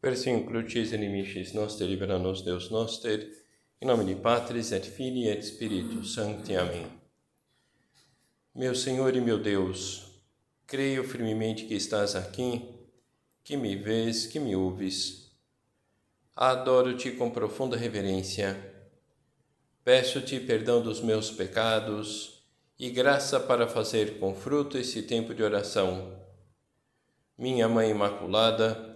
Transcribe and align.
Persim 0.00 0.44
crucis 0.44 0.92
inimicis 0.92 1.54
noster 1.54 1.88
libera 1.88 2.18
nos 2.18 2.42
Deus 2.42 2.70
noster, 2.70 3.32
em 3.80 3.86
nome 3.86 4.04
de 4.04 4.14
Patris 4.14 4.70
et 4.70 4.84
Filii 4.84 5.28
et 5.28 5.42
Spiritus 5.42 6.12
Sancti. 6.12 6.54
Amém. 6.54 6.86
Meu 8.54 8.74
Senhor 8.74 9.16
e 9.16 9.20
meu 9.20 9.38
Deus, 9.38 10.20
creio 10.66 11.02
firmemente 11.02 11.64
que 11.64 11.74
estás 11.74 12.14
aqui, 12.14 12.68
que 13.42 13.56
me 13.56 13.74
vês, 13.74 14.26
que 14.26 14.38
me 14.38 14.54
ouves. 14.54 15.30
Adoro-te 16.34 17.12
com 17.12 17.30
profunda 17.30 17.76
reverência. 17.76 18.74
Peço-te 19.82 20.38
perdão 20.40 20.82
dos 20.82 21.00
meus 21.00 21.30
pecados 21.30 22.44
e 22.78 22.90
graça 22.90 23.40
para 23.40 23.66
fazer 23.66 24.18
com 24.18 24.34
fruto 24.34 24.76
esse 24.76 25.02
tempo 25.02 25.34
de 25.34 25.42
oração. 25.42 26.20
Minha 27.38 27.68
Mãe 27.68 27.90
Imaculada, 27.90 28.95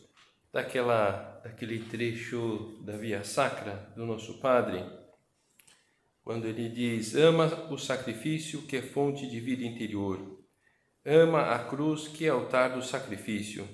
daquela, 0.51 1.39
daquele 1.43 1.79
trecho 1.85 2.79
da 2.83 2.97
Via 2.97 3.23
Sacra 3.23 3.91
do 3.95 4.05
nosso 4.05 4.39
Padre, 4.39 4.83
quando 6.23 6.45
ele 6.45 6.69
diz: 6.69 7.15
Ama 7.15 7.69
o 7.71 7.77
sacrifício 7.77 8.63
que 8.63 8.77
é 8.77 8.81
fonte 8.81 9.27
de 9.27 9.39
vida 9.39 9.63
interior, 9.63 10.39
ama 11.05 11.51
a 11.53 11.65
cruz 11.65 12.07
que 12.07 12.25
é 12.25 12.29
altar 12.29 12.73
do 12.73 12.83
sacrifício, 12.83 13.67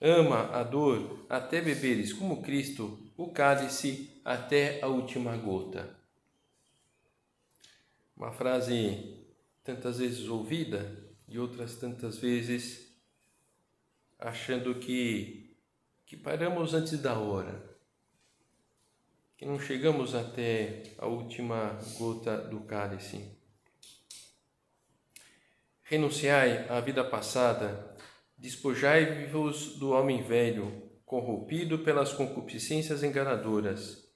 ama 0.00 0.50
a 0.52 0.62
dor 0.62 1.24
até 1.28 1.60
beberes 1.60 2.12
como 2.12 2.42
Cristo 2.42 2.98
o 3.16 3.30
cálice 3.30 4.20
até 4.24 4.82
a 4.82 4.88
última 4.88 5.36
gota. 5.36 5.96
Uma 8.16 8.32
frase 8.32 9.18
tantas 9.64 9.98
vezes 9.98 10.28
ouvida 10.28 11.10
e 11.28 11.38
outras 11.38 11.76
tantas 11.76 12.18
vezes 12.18 12.92
achando 14.18 14.74
que 14.76 15.41
que 16.12 16.16
paramos 16.18 16.74
antes 16.74 17.00
da 17.00 17.14
hora, 17.14 17.64
que 19.34 19.46
não 19.46 19.58
chegamos 19.58 20.14
até 20.14 20.82
a 20.98 21.06
última 21.06 21.78
gota 21.96 22.36
do 22.36 22.60
cálice. 22.60 23.34
Renunciai 25.82 26.68
à 26.68 26.80
vida 26.80 27.02
passada, 27.02 27.96
despojai-vos 28.36 29.78
do 29.78 29.92
homem 29.92 30.22
velho, 30.22 30.82
corrompido 31.06 31.78
pelas 31.78 32.12
concupiscências 32.12 33.02
enganadoras. 33.02 34.06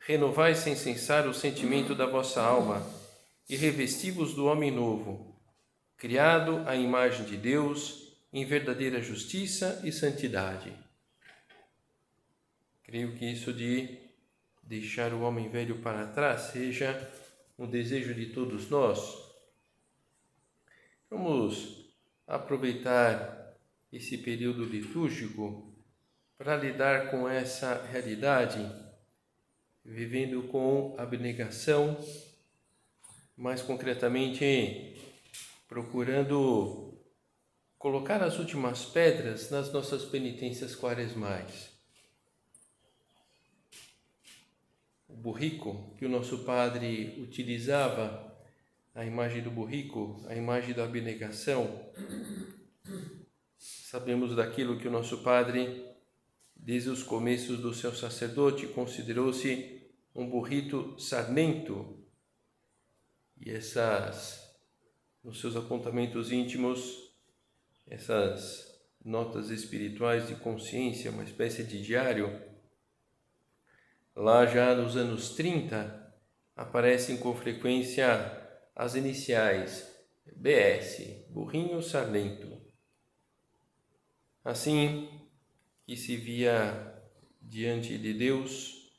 Renovai 0.00 0.54
sem 0.54 0.76
cessar 0.76 1.26
o 1.26 1.32
sentimento 1.32 1.94
da 1.94 2.04
vossa 2.04 2.42
alma 2.42 2.86
e 3.48 3.56
revesti-vos 3.56 4.34
do 4.34 4.44
homem 4.44 4.70
novo, 4.70 5.34
criado 5.96 6.62
à 6.66 6.76
imagem 6.76 7.24
de 7.24 7.38
Deus 7.38 8.18
em 8.30 8.44
verdadeira 8.44 9.00
justiça 9.00 9.80
e 9.82 9.90
santidade. 9.90 10.81
Creio 12.92 13.14
que 13.14 13.24
isso 13.24 13.54
de 13.54 13.88
deixar 14.62 15.14
o 15.14 15.22
homem 15.22 15.48
velho 15.48 15.78
para 15.78 16.08
trás 16.08 16.52
seja 16.52 17.10
um 17.58 17.66
desejo 17.66 18.12
de 18.12 18.26
todos 18.34 18.68
nós. 18.68 19.00
Vamos 21.08 21.90
aproveitar 22.26 23.56
esse 23.90 24.18
período 24.18 24.66
litúrgico 24.66 25.74
para 26.36 26.54
lidar 26.54 27.10
com 27.10 27.26
essa 27.26 27.82
realidade, 27.82 28.60
vivendo 29.82 30.42
com 30.48 30.94
abnegação, 30.98 31.96
mais 33.34 33.62
concretamente 33.62 35.02
procurando 35.66 37.02
colocar 37.78 38.22
as 38.22 38.38
últimas 38.38 38.84
pedras 38.84 39.50
nas 39.50 39.72
nossas 39.72 40.04
penitências 40.04 40.76
quaresmais. 40.76 41.71
Burrico 45.16 45.94
que 45.96 46.06
o 46.06 46.08
nosso 46.08 46.38
padre 46.44 47.20
utilizava, 47.22 48.32
a 48.94 49.04
imagem 49.04 49.42
do 49.42 49.50
burrico, 49.50 50.22
a 50.28 50.34
imagem 50.34 50.74
da 50.74 50.84
abnegação. 50.84 51.90
Sabemos 53.56 54.36
daquilo 54.36 54.78
que 54.78 54.88
o 54.88 54.90
nosso 54.90 55.18
padre, 55.22 55.84
desde 56.54 56.90
os 56.90 57.02
começos 57.02 57.58
do 57.58 57.72
seu 57.72 57.94
sacerdote, 57.94 58.66
considerou-se 58.66 59.82
um 60.14 60.28
burrito 60.28 60.98
sarmento. 60.98 61.98
E 63.40 63.50
essas, 63.50 64.54
nos 65.24 65.40
seus 65.40 65.56
apontamentos 65.56 66.30
íntimos, 66.30 67.12
essas 67.86 68.72
notas 69.04 69.50
espirituais 69.50 70.28
de 70.28 70.36
consciência, 70.36 71.10
uma 71.10 71.24
espécie 71.24 71.64
de 71.64 71.82
diário, 71.82 72.51
Lá 74.14 74.44
já 74.44 74.74
nos 74.74 74.94
anos 74.94 75.30
30 75.30 76.14
aparecem 76.54 77.16
com 77.16 77.34
frequência 77.34 78.06
as 78.76 78.94
iniciais 78.94 79.90
BS, 80.36 81.26
Burrinho 81.30 81.82
Sarlento. 81.82 82.60
Assim 84.44 85.08
que 85.86 85.96
se 85.96 86.14
via 86.16 86.94
diante 87.40 87.96
de 87.96 88.12
Deus, 88.12 88.92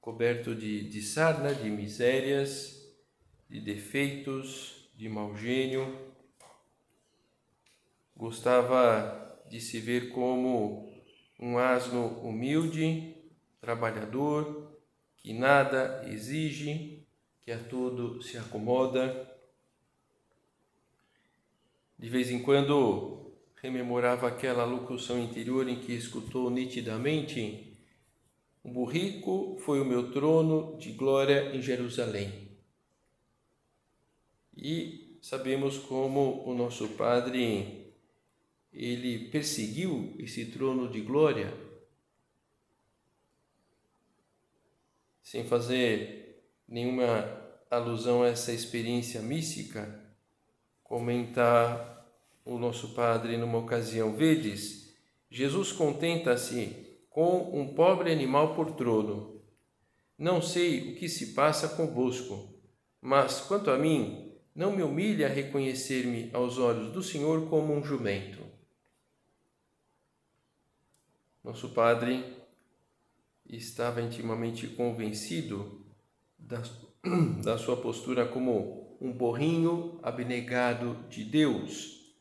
coberto 0.00 0.54
de, 0.54 0.88
de 0.88 1.02
sarna, 1.02 1.52
de 1.52 1.68
misérias, 1.68 2.94
de 3.50 3.60
defeitos, 3.60 4.90
de 4.94 5.08
mau 5.08 5.36
gênio, 5.36 6.14
gostava 8.16 9.42
de 9.50 9.60
se 9.60 9.80
ver 9.80 10.10
como 10.10 10.88
um 11.40 11.58
asno 11.58 12.20
humilde 12.20 13.13
trabalhador, 13.64 14.76
que 15.16 15.32
nada 15.32 16.04
exige, 16.06 17.02
que 17.40 17.50
a 17.50 17.58
tudo 17.58 18.22
se 18.22 18.36
acomoda. 18.36 19.30
De 21.98 22.08
vez 22.10 22.30
em 22.30 22.42
quando 22.42 23.32
rememorava 23.56 24.28
aquela 24.28 24.64
locução 24.64 25.18
interior 25.18 25.66
em 25.66 25.80
que 25.80 25.92
escutou 25.92 26.50
nitidamente: 26.50 27.74
O 28.62 28.68
burrico 28.68 29.56
foi 29.64 29.80
o 29.80 29.84
meu 29.84 30.12
trono 30.12 30.76
de 30.76 30.92
glória 30.92 31.56
em 31.56 31.62
Jerusalém. 31.62 32.50
E 34.54 35.18
sabemos 35.22 35.78
como 35.78 36.44
o 36.46 36.54
nosso 36.54 36.88
Padre 36.90 37.92
ele 38.70 39.30
perseguiu 39.30 40.14
esse 40.18 40.46
trono 40.46 40.88
de 40.88 41.00
glória 41.00 41.63
sem 45.24 45.44
fazer 45.44 46.44
nenhuma 46.68 47.26
alusão 47.70 48.22
a 48.22 48.28
essa 48.28 48.52
experiência 48.52 49.20
mística, 49.22 50.00
comenta 50.82 52.06
o 52.44 52.58
nosso 52.58 52.94
padre 52.94 53.38
numa 53.38 53.58
ocasião: 53.58 54.14
Vedes, 54.14 54.94
Jesus 55.30 55.72
contenta-se 55.72 57.00
com 57.08 57.58
um 57.58 57.74
pobre 57.74 58.12
animal 58.12 58.54
por 58.54 58.72
trono. 58.72 59.42
Não 60.16 60.40
sei 60.40 60.92
o 60.92 60.96
que 60.96 61.08
se 61.08 61.32
passa 61.32 61.70
convosco, 61.70 62.54
mas 63.00 63.40
quanto 63.40 63.70
a 63.70 63.78
mim, 63.78 64.32
não 64.54 64.70
me 64.70 64.82
humilha 64.82 65.26
reconhecer-me 65.26 66.30
aos 66.32 66.58
olhos 66.58 66.92
do 66.92 67.02
Senhor 67.02 67.48
como 67.48 67.74
um 67.74 67.82
jumento. 67.82 68.44
Nosso 71.42 71.70
Padre 71.70 72.33
estava 73.48 74.00
intimamente 74.00 74.66
convencido 74.68 75.84
da, 76.38 76.62
da 77.42 77.58
sua 77.58 77.76
postura 77.76 78.26
como 78.26 78.96
um 79.00 79.12
borrinho 79.12 79.98
abnegado 80.02 80.96
de 81.08 81.24
Deus. 81.24 82.14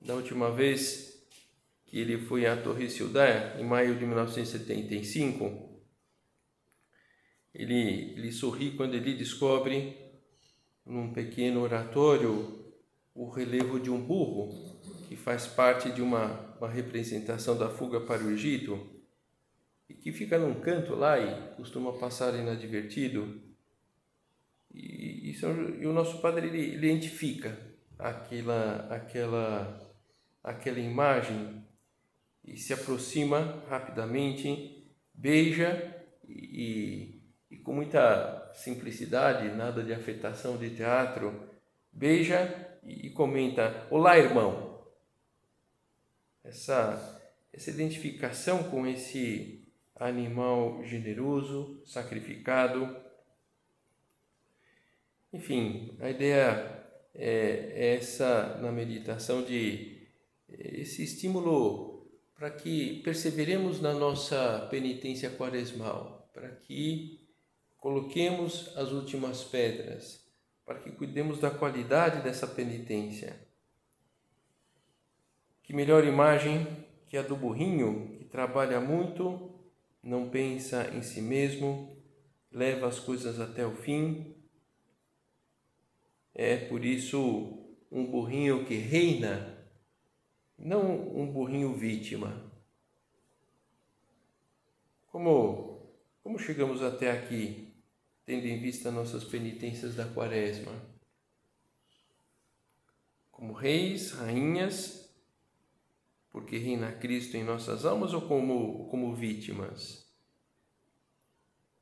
Da 0.00 0.14
última 0.14 0.50
vez 0.50 1.26
que 1.86 1.98
ele 1.98 2.18
foi 2.18 2.46
à 2.46 2.56
Torre 2.56 2.88
Ciudad, 2.88 3.58
em 3.58 3.64
maio 3.64 3.96
de 3.96 4.04
1975, 4.04 5.80
ele, 7.54 8.12
ele 8.16 8.32
sorri 8.32 8.72
quando 8.72 8.94
ele 8.94 9.14
descobre, 9.14 9.96
num 10.84 11.12
pequeno 11.12 11.62
oratório, 11.62 12.64
o 13.14 13.28
relevo 13.28 13.80
de 13.80 13.90
um 13.90 14.00
burro, 14.00 14.78
que 15.08 15.16
faz 15.16 15.46
parte 15.46 15.90
de 15.90 16.02
uma, 16.02 16.54
uma 16.58 16.68
representação 16.68 17.56
da 17.56 17.70
fuga 17.70 18.00
para 18.00 18.22
o 18.22 18.30
Egito 18.30 18.95
e 19.88 19.94
que 19.94 20.12
fica 20.12 20.38
num 20.38 20.60
canto 20.60 20.94
lá 20.94 21.18
e 21.18 21.54
costuma 21.56 21.92
passar 21.92 22.34
inadvertido. 22.34 23.40
E, 24.72 25.30
e, 25.30 25.40
e 25.80 25.86
o 25.86 25.92
nosso 25.92 26.20
padre 26.20 26.48
ele 26.48 26.74
identifica 26.74 27.56
aquela, 27.98 28.88
aquela, 28.90 29.96
aquela 30.42 30.78
imagem 30.78 31.64
e 32.44 32.56
se 32.56 32.72
aproxima 32.72 33.64
rapidamente, 33.68 34.92
beija 35.12 36.04
e, 36.28 37.20
e 37.50 37.56
com 37.58 37.72
muita 37.72 38.52
simplicidade, 38.54 39.48
nada 39.48 39.82
de 39.82 39.92
afetação 39.92 40.56
de 40.56 40.70
teatro, 40.70 41.48
beija 41.92 42.78
e 42.84 43.10
comenta: 43.10 43.86
Olá, 43.90 44.18
irmão. 44.18 44.86
Essa, 46.44 47.20
essa 47.52 47.70
identificação 47.70 48.64
com 48.64 48.86
esse 48.86 49.55
animal 49.98 50.82
generoso, 50.84 51.82
sacrificado. 51.84 52.96
Enfim, 55.32 55.96
a 56.00 56.10
ideia 56.10 56.84
é 57.14 57.94
essa 57.94 58.58
na 58.60 58.70
meditação 58.70 59.42
de 59.42 60.08
esse 60.48 61.02
estímulo 61.02 62.06
para 62.34 62.50
que 62.50 63.00
perseveremos 63.02 63.80
na 63.80 63.94
nossa 63.94 64.66
penitência 64.70 65.30
quaresmal, 65.30 66.30
para 66.32 66.50
que 66.50 67.26
coloquemos 67.78 68.76
as 68.76 68.92
últimas 68.92 69.42
pedras, 69.42 70.22
para 70.64 70.78
que 70.78 70.90
cuidemos 70.90 71.38
da 71.40 71.50
qualidade 71.50 72.22
dessa 72.22 72.46
penitência. 72.46 73.34
Que 75.62 75.72
melhor 75.72 76.04
imagem 76.04 76.66
que 77.08 77.16
a 77.16 77.22
do 77.22 77.36
burrinho, 77.36 78.16
que 78.18 78.24
trabalha 78.24 78.80
muito, 78.80 79.55
não 80.06 80.30
pensa 80.30 80.88
em 80.94 81.02
si 81.02 81.20
mesmo, 81.20 82.00
leva 82.50 82.86
as 82.86 82.98
coisas 82.98 83.40
até 83.40 83.66
o 83.66 83.76
fim. 83.76 84.34
É 86.34 86.56
por 86.56 86.84
isso 86.84 87.76
um 87.90 88.06
burrinho 88.06 88.64
que 88.64 88.74
reina, 88.74 89.68
não 90.58 91.14
um 91.14 91.30
burrinho 91.30 91.74
vítima. 91.74 92.50
Como, 95.08 95.92
como 96.22 96.38
chegamos 96.38 96.82
até 96.82 97.10
aqui? 97.10 97.66
tendo 98.26 98.44
em 98.44 98.58
vista 98.58 98.90
nossas 98.90 99.22
penitências 99.22 99.94
da 99.94 100.04
Quaresma. 100.04 100.72
Como 103.30 103.52
reis, 103.52 104.10
rainhas, 104.10 105.05
porque 106.36 106.58
reina 106.58 106.92
Cristo 106.92 107.34
em 107.38 107.42
nossas 107.42 107.86
almas 107.86 108.12
ou 108.12 108.20
como, 108.20 108.86
como 108.90 109.16
vítimas? 109.16 110.06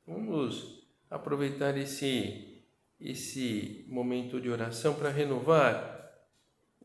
Vamos 0.07 0.87
aproveitar 1.09 1.77
esse, 1.77 2.63
esse 2.97 3.83
momento 3.89 4.39
de 4.39 4.49
oração 4.49 4.93
para 4.93 5.09
renovar 5.09 6.09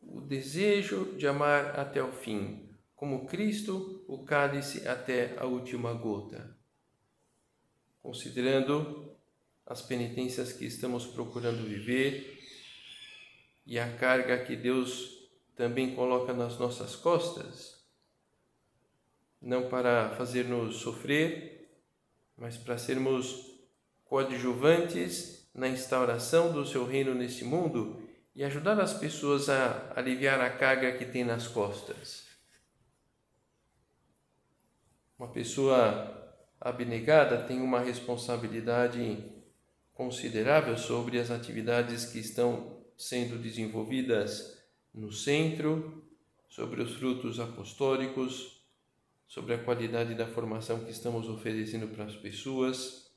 o 0.03 0.19
desejo 0.19 1.15
de 1.15 1.25
amar 1.25 1.79
até 1.79 2.03
o 2.03 2.11
fim, 2.11 2.69
como 2.93 3.25
Cristo, 3.25 4.03
o 4.05 4.25
cálice 4.25 4.85
até 4.85 5.37
a 5.39 5.45
última 5.45 5.93
gota. 5.93 6.53
Considerando 8.01 9.15
as 9.65 9.81
penitências 9.81 10.51
que 10.51 10.65
estamos 10.65 11.05
procurando 11.05 11.65
viver 11.65 12.37
e 13.65 13.79
a 13.79 13.95
carga 13.95 14.43
que 14.43 14.57
Deus 14.57 15.20
também 15.61 15.93
coloca 15.93 16.33
nas 16.33 16.57
nossas 16.57 16.95
costas, 16.95 17.85
não 19.39 19.69
para 19.69 20.09
fazer-nos 20.15 20.77
sofrer, 20.77 21.69
mas 22.35 22.57
para 22.57 22.79
sermos 22.79 23.61
coadjuvantes 24.03 25.47
na 25.53 25.67
instauração 25.67 26.51
do 26.51 26.65
seu 26.65 26.83
reino 26.83 27.13
nesse 27.13 27.43
mundo 27.45 28.01
e 28.33 28.43
ajudar 28.43 28.79
as 28.79 28.95
pessoas 28.95 29.49
a 29.49 29.93
aliviar 29.95 30.41
a 30.41 30.49
carga 30.49 30.97
que 30.97 31.05
tem 31.05 31.23
nas 31.23 31.47
costas. 31.47 32.25
Uma 35.15 35.27
pessoa 35.27 36.43
abnegada 36.59 37.43
tem 37.43 37.61
uma 37.61 37.81
responsabilidade 37.81 39.31
considerável 39.93 40.75
sobre 40.75 41.19
as 41.19 41.29
atividades 41.29 42.05
que 42.05 42.17
estão 42.17 42.81
sendo 42.97 43.37
desenvolvidas 43.37 44.59
no 44.93 45.11
centro, 45.11 46.03
sobre 46.49 46.81
os 46.81 46.93
frutos 46.95 47.39
apostólicos, 47.39 48.61
sobre 49.27 49.53
a 49.53 49.63
qualidade 49.63 50.13
da 50.13 50.27
formação 50.27 50.83
que 50.83 50.91
estamos 50.91 51.29
oferecendo 51.29 51.87
para 51.87 52.03
as 52.03 52.15
pessoas. 52.15 53.09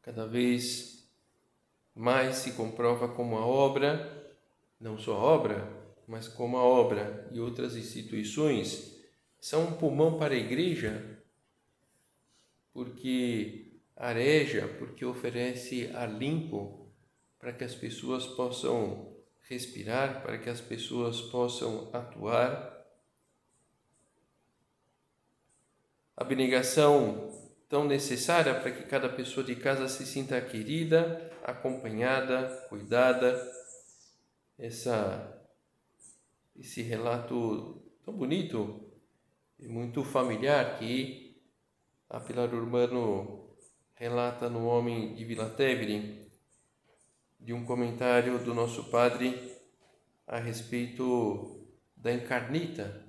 Cada 0.00 0.26
vez 0.26 1.06
mais 1.94 2.36
se 2.36 2.52
comprova 2.52 3.08
como 3.08 3.36
a 3.36 3.44
obra, 3.44 4.34
não 4.80 4.98
só 4.98 5.14
a 5.14 5.22
obra, 5.22 5.70
mas 6.08 6.28
como 6.28 6.56
a 6.56 6.62
obra 6.62 7.28
e 7.32 7.40
outras 7.40 7.76
instituições 7.76 8.96
são 9.38 9.64
um 9.64 9.72
pulmão 9.72 10.18
para 10.18 10.34
a 10.34 10.38
igreja, 10.38 11.20
porque 12.72 13.80
areja 13.94 14.68
porque 14.78 15.04
oferece 15.04 15.90
ar 15.94 16.10
limpo 16.10 16.90
para 17.38 17.52
que 17.52 17.64
as 17.64 17.74
pessoas 17.74 18.26
possam 18.26 19.15
respirar, 19.48 20.22
para 20.22 20.38
que 20.38 20.50
as 20.50 20.60
pessoas 20.60 21.20
possam 21.20 21.90
atuar. 21.92 22.74
Abnegação 26.16 27.30
tão 27.68 27.84
necessária 27.84 28.54
para 28.54 28.70
que 28.70 28.84
cada 28.84 29.08
pessoa 29.08 29.44
de 29.44 29.56
casa 29.56 29.88
se 29.88 30.06
sinta 30.06 30.40
querida, 30.40 31.30
acompanhada, 31.42 32.66
cuidada. 32.68 33.52
Essa 34.58 35.32
esse 36.58 36.80
relato 36.80 37.82
tão 38.02 38.14
bonito 38.14 38.90
e 39.58 39.68
muito 39.68 40.02
familiar 40.02 40.78
que 40.78 41.38
a 42.08 42.18
Pilar 42.18 42.52
Urbano 42.54 43.50
relata 43.94 44.48
no 44.48 44.66
Homem 44.66 45.14
de 45.14 45.24
Vila 45.24 45.50
Tevere, 45.50 46.25
de 47.38 47.52
um 47.52 47.64
comentário 47.64 48.38
do 48.38 48.54
nosso 48.54 48.84
padre 48.84 49.52
a 50.26 50.38
respeito 50.38 51.66
da 51.96 52.12
Encarnita. 52.12 53.04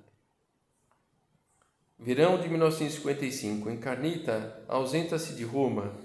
Verão 1.98 2.40
de 2.40 2.48
1955. 2.48 3.68
Encarnita 3.70 4.64
ausenta-se 4.68 5.34
de 5.34 5.44
Roma. 5.44 5.98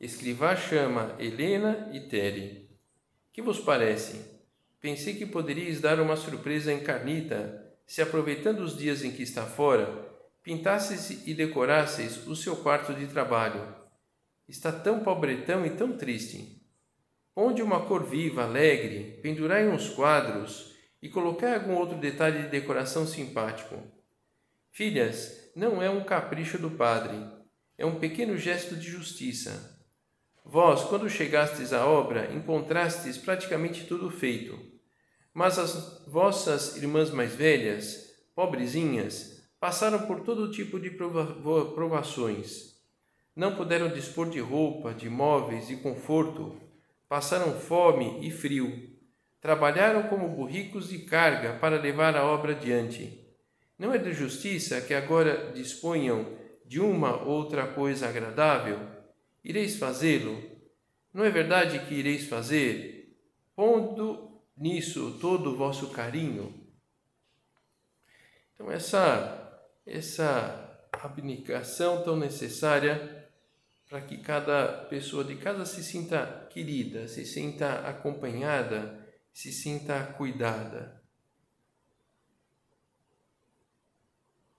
Escrivá 0.00 0.56
chama 0.56 1.14
Helena 1.18 1.90
e 1.92 2.00
Tere. 2.00 2.70
Que 3.32 3.42
vos 3.42 3.60
parece? 3.60 4.20
Pensei 4.80 5.14
que 5.14 5.26
poderíeis 5.26 5.80
dar 5.80 6.00
uma 6.00 6.16
surpresa 6.16 6.70
a 6.70 6.74
Encarnita, 6.74 7.74
se 7.86 8.00
aproveitando 8.00 8.60
os 8.60 8.76
dias 8.76 9.04
em 9.04 9.10
que 9.10 9.22
está 9.22 9.44
fora, 9.44 10.10
pintasseis 10.42 11.26
e 11.26 11.34
decorasseis 11.34 12.26
o 12.26 12.34
seu 12.34 12.56
quarto 12.56 12.94
de 12.94 13.06
trabalho 13.06 13.84
Está 14.46 14.70
tão 14.70 15.00
pobretão 15.00 15.64
e 15.64 15.70
tão 15.70 15.96
triste. 15.96 16.53
Onde 17.36 17.62
uma 17.62 17.86
cor 17.86 18.04
viva, 18.04 18.44
alegre, 18.44 19.18
pendurai 19.22 19.66
uns 19.68 19.88
quadros 19.88 20.74
e 21.02 21.08
colocai 21.08 21.54
algum 21.54 21.74
outro 21.74 21.98
detalhe 21.98 22.42
de 22.42 22.48
decoração 22.48 23.06
simpático. 23.06 23.76
Filhas, 24.70 25.50
não 25.54 25.82
é 25.82 25.90
um 25.90 26.04
capricho 26.04 26.58
do 26.58 26.70
padre, 26.70 27.16
é 27.76 27.84
um 27.84 27.98
pequeno 27.98 28.36
gesto 28.36 28.76
de 28.76 28.88
justiça. 28.88 29.80
Vós, 30.44 30.84
quando 30.84 31.08
chegastes 31.10 31.72
à 31.72 31.86
obra, 31.86 32.32
encontrastes 32.32 33.18
praticamente 33.18 33.84
tudo 33.84 34.10
feito. 34.10 34.58
Mas 35.32 35.58
as 35.58 36.04
vossas 36.06 36.76
irmãs 36.76 37.10
mais 37.10 37.34
velhas, 37.34 38.14
pobrezinhas, 38.34 39.42
passaram 39.58 40.06
por 40.06 40.20
todo 40.20 40.52
tipo 40.52 40.78
de 40.78 40.90
prova 40.90 41.26
provações 41.72 42.74
não 43.36 43.56
puderam 43.56 43.88
dispor 43.88 44.30
de 44.30 44.38
roupa, 44.38 44.94
de 44.94 45.10
móveis 45.10 45.68
e 45.68 45.76
conforto, 45.76 46.56
passaram 47.08 47.58
fome 47.60 48.26
e 48.26 48.30
frio, 48.30 48.90
trabalharam 49.40 50.04
como 50.04 50.28
burricos 50.28 50.88
de 50.88 51.00
carga 51.00 51.58
para 51.58 51.80
levar 51.80 52.16
a 52.16 52.24
obra 52.24 52.52
adiante. 52.52 53.24
Não 53.78 53.92
é 53.92 53.98
de 53.98 54.12
justiça 54.12 54.80
que 54.80 54.94
agora 54.94 55.52
disponham 55.52 56.38
de 56.64 56.80
uma 56.80 57.22
outra 57.22 57.66
coisa 57.66 58.08
agradável? 58.08 58.78
Ireis 59.42 59.76
fazê-lo? 59.76 60.42
Não 61.12 61.24
é 61.24 61.30
verdade 61.30 61.78
que 61.80 61.94
ireis 61.94 62.26
fazer, 62.26 63.16
pondo 63.54 64.40
nisso 64.56 65.18
todo 65.20 65.52
o 65.52 65.56
vosso 65.56 65.90
carinho? 65.90 66.52
Então, 68.54 68.70
essa, 68.70 69.62
essa 69.86 70.88
abnegação 70.92 72.02
tão 72.02 72.16
necessária 72.16 73.23
para 73.94 74.06
que 74.08 74.18
cada 74.18 74.86
pessoa 74.88 75.22
de 75.22 75.36
casa 75.36 75.64
se 75.64 75.80
sinta 75.84 76.48
querida, 76.50 77.06
se 77.06 77.24
sinta 77.24 77.88
acompanhada, 77.88 79.08
se 79.32 79.52
sinta 79.52 80.04
cuidada. 80.18 81.00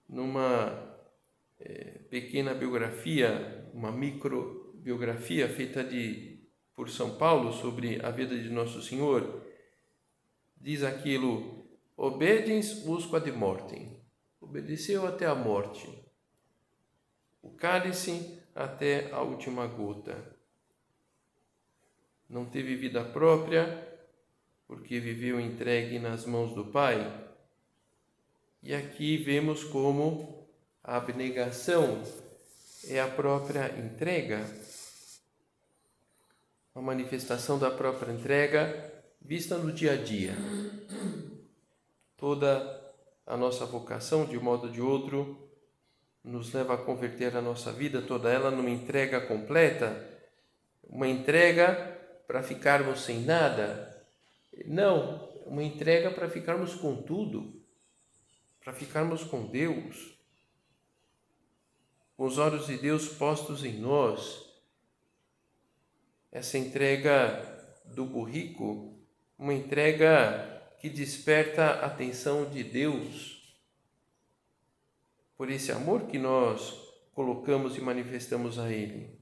Numa 0.08 0.98
pequena 2.08 2.54
biografia, 2.54 3.70
uma 3.74 3.92
microbiografia 3.92 5.46
feita 5.50 5.84
de, 5.84 6.48
por 6.74 6.88
São 6.88 7.18
Paulo 7.18 7.52
sobre 7.52 8.02
a 8.02 8.10
vida 8.10 8.34
de 8.34 8.48
Nosso 8.48 8.80
Senhor, 8.80 9.46
diz 10.56 10.82
aquilo: 10.82 11.68
obedens 11.94 12.86
usque 12.86 13.14
ad 13.14 13.30
mortem, 13.32 14.02
obedeceu 14.40 15.06
até 15.06 15.26
a 15.26 15.34
morte, 15.34 15.86
o 17.42 17.50
cálice 17.54 18.35
até 18.56 19.12
a 19.12 19.20
última 19.20 19.66
gota. 19.66 20.16
Não 22.28 22.46
teve 22.46 22.74
vida 22.74 23.04
própria, 23.04 23.86
porque 24.66 24.98
viveu 24.98 25.38
entregue 25.38 25.98
nas 25.98 26.24
mãos 26.24 26.54
do 26.54 26.64
Pai. 26.64 27.24
E 28.62 28.74
aqui 28.74 29.18
vemos 29.18 29.62
como 29.62 30.48
a 30.82 30.96
abnegação 30.96 32.02
é 32.88 33.00
a 33.00 33.06
própria 33.06 33.78
entrega, 33.78 34.44
a 36.74 36.80
manifestação 36.80 37.58
da 37.58 37.70
própria 37.70 38.12
entrega 38.12 39.04
vista 39.20 39.58
no 39.58 39.70
dia 39.70 39.92
a 39.92 39.96
dia. 39.96 40.34
Toda 42.16 42.94
a 43.26 43.36
nossa 43.36 43.66
vocação, 43.66 44.24
de 44.24 44.38
um 44.38 44.42
modo 44.42 44.68
ou 44.68 44.72
de 44.72 44.80
outro, 44.80 45.45
nos 46.26 46.52
leva 46.52 46.74
a 46.74 46.78
converter 46.78 47.36
a 47.36 47.40
nossa 47.40 47.70
vida, 47.70 48.02
toda 48.02 48.28
ela 48.28 48.50
numa 48.50 48.68
entrega 48.68 49.20
completa, 49.20 50.04
uma 50.82 51.06
entrega 51.06 51.96
para 52.26 52.42
ficarmos 52.42 53.04
sem 53.04 53.20
nada. 53.20 54.04
Não, 54.64 55.30
uma 55.46 55.62
entrega 55.62 56.10
para 56.10 56.28
ficarmos 56.28 56.74
com 56.74 57.00
tudo, 57.00 57.62
para 58.60 58.72
ficarmos 58.72 59.22
com 59.22 59.46
Deus, 59.46 60.18
com 62.16 62.24
os 62.24 62.38
olhos 62.38 62.66
de 62.66 62.76
Deus 62.76 63.08
postos 63.08 63.64
em 63.64 63.78
nós. 63.78 64.44
Essa 66.32 66.58
entrega 66.58 67.54
do 67.84 68.04
burrico, 68.04 68.98
uma 69.38 69.54
entrega 69.54 70.74
que 70.80 70.90
desperta 70.90 71.66
a 71.66 71.86
atenção 71.86 72.50
de 72.50 72.64
Deus 72.64 73.35
por 75.36 75.50
esse 75.50 75.70
amor 75.70 76.06
que 76.06 76.18
nós 76.18 76.74
colocamos 77.12 77.76
e 77.76 77.80
manifestamos 77.80 78.58
a 78.58 78.72
Ele. 78.72 79.20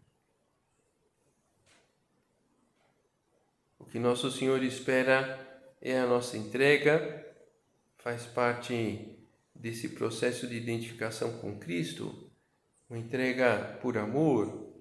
O 3.79 3.85
que 3.85 3.99
nosso 3.99 4.31
Senhor 4.31 4.63
espera 4.63 5.41
é 5.81 5.99
a 5.99 6.07
nossa 6.07 6.37
entrega, 6.37 7.25
faz 7.99 8.25
parte 8.27 9.19
desse 9.55 9.91
processo 9.91 10.47
de 10.47 10.57
identificação 10.57 11.39
com 11.39 11.59
Cristo, 11.59 12.31
uma 12.89 12.99
entrega 12.99 13.79
por 13.83 13.99
amor. 13.99 14.73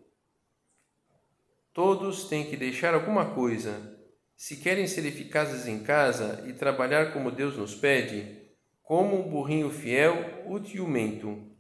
Todos 1.74 2.26
têm 2.26 2.50
que 2.50 2.56
deixar 2.56 2.94
alguma 2.94 3.34
coisa. 3.34 3.98
Se 4.36 4.58
querem 4.58 4.88
ser 4.88 5.06
eficazes 5.06 5.68
em 5.68 5.84
casa 5.84 6.44
e 6.48 6.54
trabalhar 6.54 7.14
como 7.14 7.32
Deus 7.32 7.58
nos 7.58 7.76
pede, 7.76 8.43
como 8.94 9.26
um 9.26 9.28
burrinho 9.28 9.72
fiel, 9.72 10.44
útil 10.46 10.88
mento. 10.88 11.52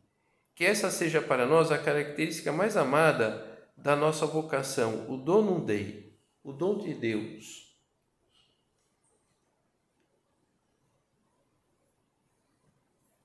Que 0.53 0.65
essa 0.65 0.91
seja 0.91 1.19
para 1.19 1.47
nós 1.47 1.71
a 1.71 1.79
característica 1.79 2.51
mais 2.51 2.77
amada 2.77 3.71
da 3.75 3.95
nossa 3.95 4.27
vocação, 4.27 5.11
o 5.11 5.17
donum 5.17 5.65
Dei, 5.65 6.15
o 6.43 6.53
dom 6.53 6.77
de 6.77 6.93
Deus. 6.93 7.75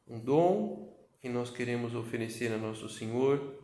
Um 0.07 0.19
dom 0.19 0.99
que 1.21 1.29
nós 1.29 1.51
queremos 1.51 1.95
oferecer 1.95 2.51
a 2.51 2.57
nosso 2.57 2.89
Senhor. 2.89 3.63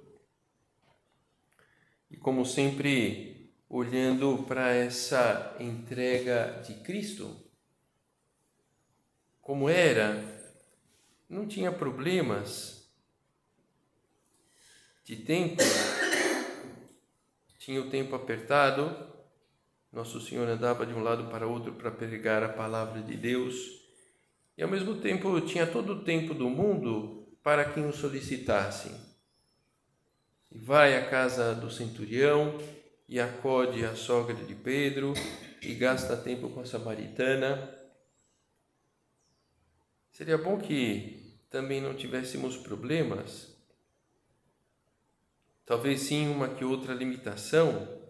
E 2.11 2.19
como 2.19 2.45
sempre, 2.45 3.51
olhando 3.67 4.45
para 4.47 4.75
essa 4.75 5.57
entrega 5.59 6.61
de 6.63 6.75
Cristo, 6.83 7.35
como 9.41 9.71
era, 9.71 10.34
não 11.29 11.47
tinha 11.47 11.73
problemas 11.73 12.89
de 15.05 15.17
tempo, 15.17 15.63
tinha 17.59 17.81
o 17.81 17.91
tempo 17.91 18.15
apertado, 18.15 19.13
Nosso 19.93 20.21
Senhor 20.21 20.49
andava 20.49 20.85
de 20.85 20.93
um 20.93 21.03
lado 21.03 21.31
para 21.31 21.47
outro 21.47 21.73
para 21.73 21.91
pregar 21.91 22.43
a 22.43 22.49
palavra 22.49 23.01
de 23.01 23.17
Deus. 23.17 23.83
E 24.57 24.63
ao 24.63 24.69
mesmo 24.69 24.97
tempo 24.97 25.41
tinha 25.41 25.67
todo 25.67 25.95
o 25.95 26.05
tempo 26.05 26.35
do 26.35 26.51
mundo 26.51 27.29
para 27.43 27.65
quem 27.65 27.87
o 27.87 27.93
solicitasse. 27.93 28.91
E 30.51 30.59
vai 30.59 30.97
à 30.97 31.09
casa 31.09 31.55
do 31.55 31.71
centurião 31.71 32.59
e 33.09 33.21
acode 33.21 33.85
a 33.85 33.95
sogra 33.95 34.35
de 34.35 34.55
Pedro 34.55 35.13
e 35.63 35.75
gasta 35.75 36.17
tempo 36.17 36.49
com 36.51 36.61
a 36.61 36.67
samaritana 36.67 37.84
Seria 40.15 40.39
bom 40.39 40.57
que 40.59 41.37
também 41.51 41.81
não 41.81 41.93
tivéssemos 41.93 42.57
problemas, 42.57 43.53
talvez 45.67 46.03
sim 46.03 46.29
uma 46.29 46.49
que 46.51 46.65
outra 46.65 46.95
limitação, 46.95 48.01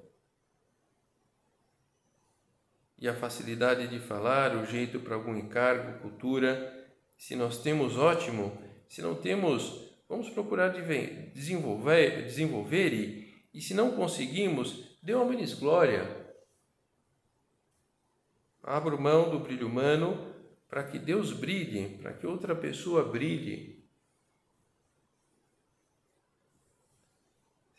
e 2.99 3.09
a 3.09 3.15
facilidade 3.15 3.89
de 3.89 3.99
falar, 4.01 4.55
o 4.55 4.67
jeito 4.67 5.01
para 5.01 5.15
algum 5.15 5.35
encargo, 5.35 5.99
cultura. 6.01 6.95
Se 7.17 7.35
nós 7.35 7.63
temos, 7.63 7.97
ótimo. 7.97 8.53
Se 8.87 9.01
não 9.01 9.15
temos, 9.15 9.91
vamos 10.07 10.29
procurar 10.29 10.69
desenvolver, 11.33 12.27
desenvolver 12.27 12.93
e, 12.93 13.35
e 13.55 13.63
se 13.63 13.73
não 13.73 13.93
conseguimos, 13.93 14.99
dê 15.03 15.15
uma 15.15 15.25
menos 15.25 15.55
glória. 15.55 16.35
Abra 18.63 18.95
mão 18.99 19.31
do 19.31 19.41
brilho 19.41 19.67
humano 19.67 20.34
para 20.75 20.83
que 20.83 20.99
Deus 20.99 21.33
brilhe, 21.33 21.99
para 21.99 22.13
que 22.13 22.27
outra 22.27 22.53
pessoa 22.53 23.05
brilhe. 23.05 23.89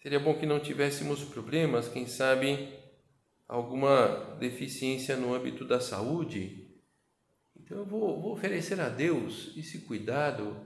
Seria 0.01 0.17
bom 0.17 0.39
que 0.39 0.45
não 0.45 0.61
tivéssemos 0.61 1.21
problemas, 1.21 1.89
quem 1.89 2.07
sabe 2.07 2.73
alguma 3.49 4.37
deficiência 4.39 5.17
no 5.17 5.33
âmbito 5.33 5.65
da 5.65 5.81
saúde. 5.81 6.73
Então 7.57 7.79
eu 7.79 7.85
vou, 7.85 8.21
vou 8.21 8.31
oferecer 8.31 8.79
a 8.79 8.87
Deus 8.87 9.51
esse 9.57 9.81
cuidado, 9.81 10.65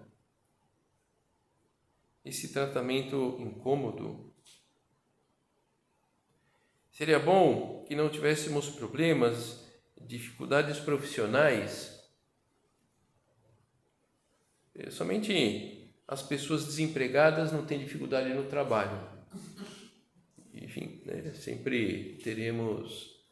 esse 2.24 2.54
tratamento 2.54 3.38
incômodo. 3.40 4.32
Seria 6.92 7.18
bom 7.18 7.84
que 7.88 7.96
não 7.96 8.08
tivéssemos 8.08 8.70
problemas, 8.70 9.68
dificuldades 10.00 10.78
profissionais 10.78 11.98
somente 14.90 15.92
as 16.08 16.24
pessoas 16.24 16.66
desempregadas 16.66 17.52
não 17.52 17.66
têm 17.66 17.80
dificuldade 17.80 18.34
no 18.34 18.46
trabalho. 18.46 19.00
Enfim, 20.54 21.02
né, 21.06 21.32
sempre 21.34 22.20
teremos 22.24 23.24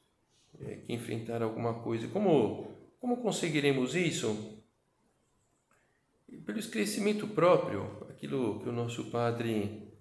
é, 0.61 0.75
que 0.75 0.93
enfrentar 0.93 1.41
alguma 1.41 1.75
coisa. 1.81 2.07
Como, 2.07 2.77
como 2.99 3.17
conseguiremos 3.17 3.95
isso? 3.95 4.61
Pelo 6.45 6.59
esclarecimento 6.59 7.27
próprio, 7.27 8.05
aquilo 8.09 8.59
que 8.59 8.69
o 8.69 8.73
nosso 8.73 9.05
padre 9.05 9.91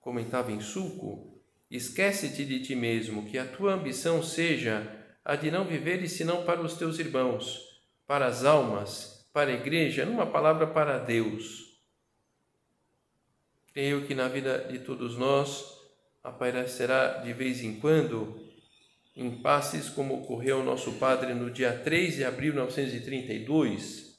comentava 0.00 0.52
em 0.52 0.60
suco, 0.60 1.40
esquece-te 1.70 2.44
de 2.44 2.60
ti 2.60 2.74
mesmo, 2.74 3.26
que 3.26 3.36
a 3.36 3.46
tua 3.46 3.74
ambição 3.74 4.22
seja 4.22 5.04
a 5.24 5.36
de 5.36 5.50
não 5.50 5.66
viveres 5.66 6.12
senão 6.12 6.44
para 6.44 6.62
os 6.62 6.74
teus 6.74 6.98
irmãos, 6.98 7.82
para 8.06 8.26
as 8.26 8.44
almas 8.44 9.15
para 9.36 9.50
a 9.50 9.54
igreja, 9.54 10.06
numa 10.06 10.24
palavra 10.24 10.66
para 10.66 10.96
Deus. 10.96 11.78
Creio 13.74 14.06
que 14.06 14.14
na 14.14 14.28
vida 14.28 14.60
de 14.60 14.78
todos 14.78 15.18
nós 15.18 15.76
aparecerá 16.24 17.18
de 17.18 17.34
vez 17.34 17.62
em 17.62 17.78
quando 17.78 18.40
impasses 19.14 19.90
como 19.90 20.22
ocorreu 20.22 20.60
ao 20.60 20.64
nosso 20.64 20.92
padre 20.92 21.34
no 21.34 21.50
dia 21.50 21.70
3 21.70 22.14
de 22.14 22.24
abril 22.24 22.52
de 22.52 22.60
1932. 22.60 24.18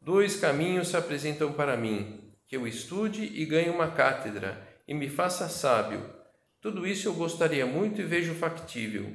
Dois 0.00 0.36
caminhos 0.36 0.86
se 0.86 0.96
apresentam 0.96 1.52
para 1.52 1.76
mim: 1.76 2.32
que 2.46 2.56
eu 2.56 2.64
estude 2.64 3.24
e 3.24 3.44
ganhe 3.44 3.70
uma 3.70 3.90
cátedra 3.90 4.68
e 4.86 4.94
me 4.94 5.08
faça 5.08 5.48
sábio. 5.48 6.14
Tudo 6.60 6.86
isso 6.86 7.08
eu 7.08 7.14
gostaria 7.14 7.66
muito 7.66 8.00
e 8.00 8.04
vejo 8.04 8.34
factível. 8.34 9.12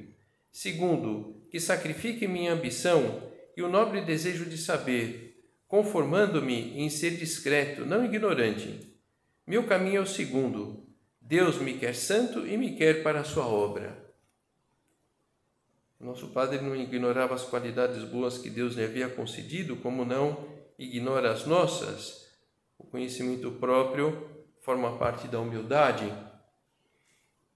Segundo, 0.52 1.48
que 1.50 1.62
sacrifique 1.62 2.28
minha 2.28 2.52
ambição 2.52 3.37
e 3.58 3.62
o 3.64 3.68
nobre 3.68 4.02
desejo 4.02 4.46
de 4.46 4.56
saber, 4.56 5.44
conformando-me 5.68 6.80
em 6.80 6.92
ser 6.92 7.18
discreto, 7.18 7.88
não 7.88 8.06
ignorante. 8.06 8.96
Meu 9.48 9.66
caminho 9.66 9.98
é 9.98 10.02
o 10.02 10.06
segundo. 10.06 10.88
Deus 11.20 11.58
me 11.58 11.74
quer 11.74 11.96
santo 11.96 12.46
e 12.46 12.56
me 12.56 12.76
quer 12.76 13.02
para 13.02 13.22
a 13.22 13.24
sua 13.24 13.48
obra. 13.48 14.06
Nosso 16.00 16.28
padre 16.28 16.62
não 16.62 16.76
ignorava 16.76 17.34
as 17.34 17.44
qualidades 17.44 18.04
boas 18.04 18.38
que 18.38 18.52
Deus 18.52 18.76
lhe 18.76 18.84
havia 18.84 19.10
concedido, 19.10 19.76
como 19.78 20.06
não 20.06 20.48
ignora 20.78 21.32
as 21.32 21.48
nossas. 21.48 22.28
O 22.78 22.84
conhecimento 22.84 23.50
próprio 23.54 24.30
forma 24.62 25.00
parte 25.00 25.28
da 25.28 25.40
humildade. 25.40 26.06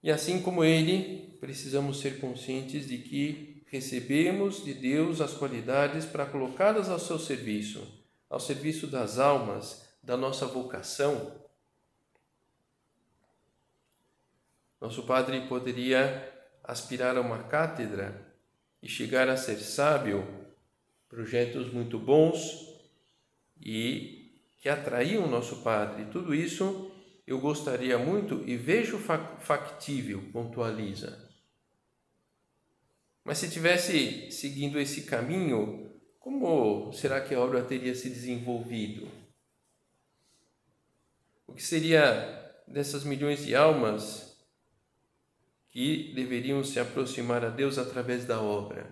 E 0.02 0.10
assim 0.10 0.42
como 0.42 0.64
ele, 0.64 1.38
precisamos 1.40 2.00
ser 2.00 2.18
conscientes 2.18 2.88
de 2.88 2.98
que 2.98 3.61
recebemos 3.72 4.62
de 4.62 4.74
Deus 4.74 5.22
as 5.22 5.32
qualidades 5.32 6.04
para 6.04 6.26
colocá-las 6.26 6.90
ao 6.90 6.98
seu 6.98 7.18
serviço, 7.18 7.82
ao 8.28 8.38
serviço 8.38 8.86
das 8.86 9.18
almas, 9.18 9.88
da 10.02 10.14
nossa 10.14 10.44
vocação. 10.44 11.40
Nosso 14.78 15.04
Padre 15.04 15.48
poderia 15.48 16.30
aspirar 16.62 17.16
a 17.16 17.22
uma 17.22 17.44
cátedra 17.44 18.34
e 18.82 18.88
chegar 18.88 19.30
a 19.30 19.38
ser 19.38 19.56
sábio, 19.56 20.22
projetos 21.08 21.72
muito 21.72 21.98
bons 21.98 22.78
e 23.58 24.38
que 24.58 24.68
atraíam 24.68 25.26
nosso 25.26 25.62
Padre. 25.62 26.04
Tudo 26.12 26.34
isso 26.34 26.92
eu 27.26 27.40
gostaria 27.40 27.96
muito 27.96 28.46
e 28.46 28.54
vejo 28.54 28.98
factível, 28.98 30.28
pontualiza. 30.30 31.31
Mas 33.24 33.38
se 33.38 33.50
tivesse 33.50 34.30
seguindo 34.30 34.78
esse 34.80 35.02
caminho, 35.02 35.90
como 36.18 36.92
será 36.92 37.20
que 37.20 37.34
a 37.34 37.40
obra 37.40 37.62
teria 37.62 37.94
se 37.94 38.08
desenvolvido? 38.08 39.08
O 41.46 41.54
que 41.54 41.62
seria 41.62 42.40
dessas 42.66 43.04
milhões 43.04 43.44
de 43.44 43.54
almas 43.54 44.32
que 45.72 46.12
deveriam 46.14 46.62
se 46.62 46.78
aproximar 46.78 47.44
a 47.44 47.48
Deus 47.48 47.78
através 47.78 48.26
da 48.26 48.40
obra. 48.40 48.86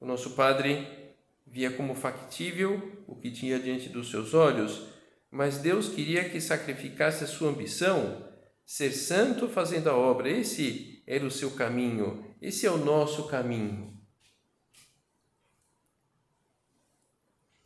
O 0.00 0.06
nosso 0.06 0.30
Padre 0.30 1.14
via 1.46 1.70
como 1.70 1.94
factível 1.94 3.04
o 3.06 3.14
que 3.14 3.30
tinha 3.30 3.58
diante 3.58 3.90
dos 3.90 4.10
seus 4.10 4.32
olhos, 4.32 4.88
mas 5.30 5.58
Deus 5.58 5.90
queria 5.90 6.28
que 6.28 6.40
sacrificasse 6.40 7.22
a 7.24 7.26
sua 7.26 7.50
ambição, 7.50 8.31
ser 8.72 8.92
santo 8.92 9.50
fazendo 9.50 9.90
a 9.90 9.94
obra. 9.94 10.30
Esse 10.30 11.04
era 11.06 11.26
o 11.26 11.30
seu 11.30 11.50
caminho, 11.50 12.34
esse 12.40 12.66
é 12.66 12.70
o 12.70 12.78
nosso 12.78 13.28
caminho. 13.28 14.00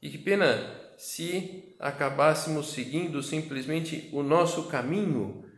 E 0.02 0.10
que 0.10 0.18
pena 0.18 0.48
se 0.98 1.76
acabássemos 1.78 2.72
seguindo 2.72 3.22
simplesmente 3.22 4.10
o 4.12 4.20
nosso 4.20 4.66
caminho 4.66 5.48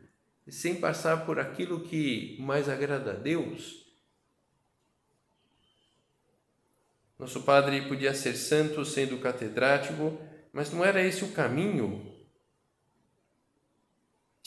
sem 0.47 0.75
passar 0.75 1.25
por 1.25 1.41
aquilo 1.41 1.81
que 1.81 2.37
mais 2.41 2.69
agrada 2.69 3.13
a 3.13 3.15
Deus. 3.15 3.87
Nosso 7.19 7.41
padre 7.43 7.89
podia 7.89 8.13
ser 8.13 8.35
santo 8.35 8.85
sendo 8.85 9.17
catedrático, 9.19 10.21
mas 10.53 10.71
não 10.71 10.85
era 10.85 11.03
esse 11.03 11.25
o 11.25 11.33
caminho. 11.33 12.08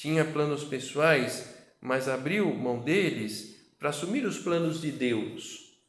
Tinha 0.01 0.25
planos 0.25 0.63
pessoais, 0.63 1.53
mas 1.79 2.09
abriu 2.09 2.51
mão 2.55 2.79
deles 2.79 3.71
para 3.77 3.89
assumir 3.89 4.25
os 4.25 4.39
planos 4.39 4.81
de 4.81 4.91
Deus. 4.91 5.79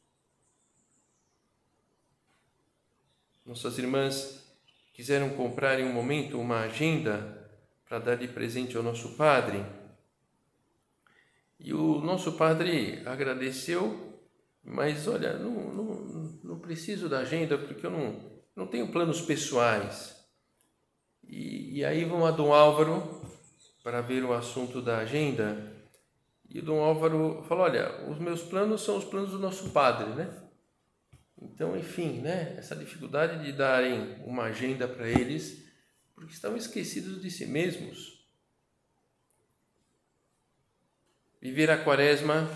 Nossas 3.43 3.79
irmãs 3.79 4.55
quiseram 4.93 5.31
comprar 5.31 5.79
em 5.79 5.85
um 5.85 5.91
momento 5.91 6.39
uma 6.39 6.59
agenda 6.59 7.49
para 7.89 7.97
dar 7.97 8.15
de 8.15 8.27
presente 8.27 8.77
ao 8.77 8.83
nosso 8.83 9.15
padre 9.15 9.65
e 11.59 11.73
o 11.73 11.99
nosso 11.99 12.33
padre 12.33 13.01
agradeceu, 13.07 14.21
mas 14.63 15.07
olha, 15.07 15.39
não, 15.39 15.73
não, 15.73 16.39
não 16.43 16.59
preciso 16.59 17.09
da 17.09 17.21
agenda 17.21 17.57
porque 17.57 17.83
eu 17.83 17.89
não, 17.89 18.21
não 18.55 18.67
tenho 18.67 18.91
planos 18.91 19.21
pessoais. 19.21 20.15
E, 21.27 21.79
e 21.79 21.83
aí 21.83 22.05
vão 22.05 22.27
a 22.27 22.29
Dom 22.29 22.53
Álvaro 22.53 23.23
para 23.83 23.99
ver 23.99 24.23
o 24.23 24.33
assunto 24.33 24.81
da 24.81 24.99
agenda. 24.99 25.71
E 26.49 26.59
o 26.59 26.63
Dom 26.63 26.81
Álvaro 26.81 27.43
falou: 27.47 27.65
Olha, 27.65 28.09
os 28.09 28.17
meus 28.17 28.41
planos 28.41 28.81
são 28.81 28.97
os 28.97 29.03
planos 29.03 29.31
do 29.31 29.39
nosso 29.39 29.71
padre, 29.71 30.09
né? 30.15 30.41
Então, 31.41 31.77
enfim, 31.77 32.21
né? 32.21 32.55
Essa 32.57 32.75
dificuldade 32.75 33.43
de 33.43 33.51
darem 33.51 34.15
uma 34.25 34.43
agenda 34.43 34.87
para 34.87 35.07
eles, 35.07 35.65
porque 36.15 36.33
estão 36.33 36.55
esquecidos 36.55 37.21
de 37.21 37.29
si 37.29 37.45
mesmos. 37.45 38.23
Viver 41.41 41.69
a 41.69 41.83
quaresma 41.83 42.49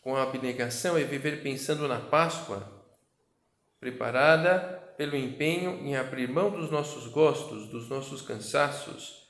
com 0.00 0.16
a 0.16 0.22
abnegação 0.22 0.96
é 0.96 1.04
viver 1.04 1.42
pensando 1.42 1.86
na 1.86 2.00
Páscoa, 2.00 2.86
preparada 3.78 4.82
pelo 4.96 5.14
empenho 5.14 5.72
em 5.86 5.94
abrir 5.94 6.28
mão 6.28 6.50
dos 6.50 6.70
nossos 6.70 7.06
gostos, 7.08 7.68
dos 7.68 7.88
nossos 7.88 8.22
cansaços, 8.22 9.23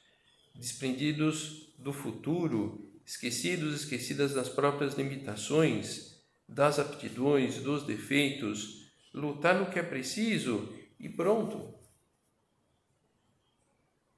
desprendidos 0.54 1.74
do 1.78 1.92
futuro, 1.92 2.90
esquecidos, 3.04 3.82
esquecidas 3.82 4.32
das 4.32 4.48
próprias 4.48 4.94
limitações, 4.94 6.22
das 6.48 6.78
aptidões, 6.78 7.56
dos 7.58 7.84
defeitos, 7.84 8.90
lutar 9.12 9.54
no 9.58 9.70
que 9.70 9.78
é 9.78 9.82
preciso 9.82 10.72
e 10.98 11.08
pronto. 11.08 11.74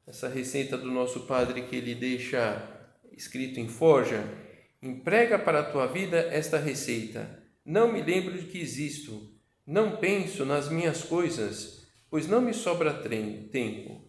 Essa 0.07 0.29
receita 0.29 0.77
do 0.79 0.90
nosso 0.90 1.27
Padre 1.27 1.62
que 1.62 1.77
ele 1.77 1.94
deixa 1.94 2.90
escrito 3.12 3.59
em 3.59 3.68
forja 3.68 4.46
Emprega 4.83 5.38
para 5.38 5.61
a 5.61 5.64
tua 5.64 5.87
vida 5.87 6.18
esta 6.18 6.59
receita. 6.59 7.42
Não 7.64 7.92
me 7.92 8.03
lembro 8.03 8.38
de 8.38 8.46
que 8.46 8.61
existo. 8.61 9.35
Não 9.66 9.96
penso 9.96 10.44
nas 10.44 10.68
minhas 10.68 11.03
coisas, 11.03 11.88
pois 12.09 12.29
não 12.29 12.40
me 12.40 12.55
sobra 12.55 12.94
tempo. 12.94 14.06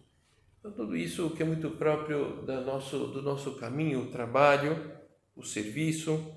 Então, 0.58 0.72
tudo 0.72 0.96
isso 0.96 1.30
que 1.30 1.42
é 1.42 1.46
muito 1.46 1.70
próprio 1.70 2.42
do 2.42 2.60
nosso, 2.62 3.06
do 3.06 3.22
nosso 3.22 3.54
caminho, 3.56 4.02
o 4.02 4.10
trabalho, 4.10 4.98
o 5.36 5.42
serviço. 5.42 6.34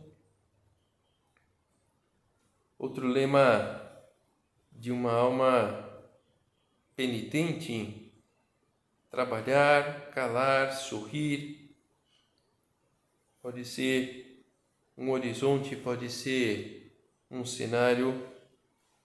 Outro 2.77 3.07
lema 3.07 3.81
de 4.71 4.91
uma 4.91 5.12
alma 5.12 5.89
penitente: 6.95 8.13
trabalhar, 9.10 10.12
calar, 10.12 10.71
sorrir, 10.73 11.75
pode 13.41 13.65
ser 13.65 14.45
um 14.95 15.10
horizonte, 15.10 15.75
pode 15.75 16.12
ser 16.12 16.95
um 17.29 17.43
cenário 17.43 18.29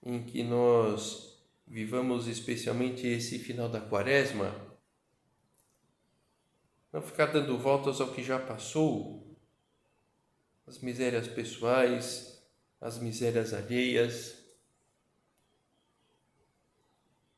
em 0.05 0.21
que 0.23 0.43
nós 0.43 1.41
vivamos 1.65 2.27
especialmente 2.27 3.07
esse 3.07 3.39
final 3.39 3.67
da 3.67 3.81
quaresma. 3.81 4.66
Não 6.97 7.03
ficar 7.03 7.27
dando 7.27 7.55
voltas 7.59 8.01
ao 8.01 8.07
que 8.07 8.23
já 8.23 8.39
passou, 8.39 9.37
as 10.65 10.79
misérias 10.79 11.27
pessoais, 11.27 12.43
as 12.81 12.97
misérias 12.97 13.53
alheias. 13.53 14.43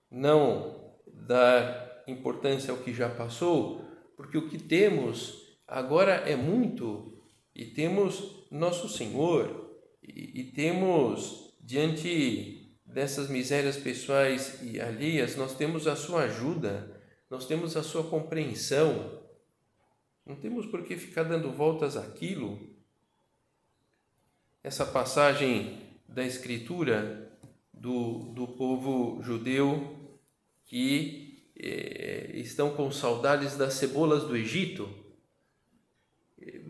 Não 0.10 0.96
dar 1.06 2.06
importância 2.08 2.72
ao 2.72 2.78
que 2.78 2.94
já 2.94 3.10
passou, 3.10 3.82
porque 4.16 4.38
o 4.38 4.48
que 4.48 4.58
temos 4.58 5.60
agora 5.68 6.14
é 6.14 6.38
muito 6.38 7.22
e 7.54 7.66
temos 7.66 8.48
nosso 8.50 8.88
Senhor 8.88 9.78
e, 10.02 10.40
e 10.40 10.44
temos 10.54 11.54
diante 11.60 12.80
dessas 12.86 13.28
misérias 13.28 13.76
pessoais 13.76 14.62
e 14.64 14.80
alheias, 14.80 15.36
nós 15.36 15.54
temos 15.54 15.86
a 15.86 15.98
sua 15.98 16.22
ajuda, 16.22 17.04
nós 17.30 17.46
temos 17.46 17.76
a 17.76 17.84
sua 17.84 18.06
compreensão. 18.06 19.28
Não 20.26 20.36
temos 20.36 20.66
por 20.66 20.84
que 20.84 20.96
ficar 20.96 21.24
dando 21.24 21.52
voltas 21.52 21.98
àquilo. 21.98 22.60
Essa 24.64 24.86
passagem 24.86 25.82
da 26.08 26.24
Escritura 26.24 27.32
do, 27.74 28.34
do 28.34 28.48
povo 28.48 29.22
judeu 29.24 29.98
que 30.66 31.52
eh, 31.56 32.32
estão 32.36 32.76
com 32.76 32.92
saudades 32.92 33.56
das 33.58 33.74
cebolas 33.74 34.24
do 34.24 34.36
Egito 34.36 35.00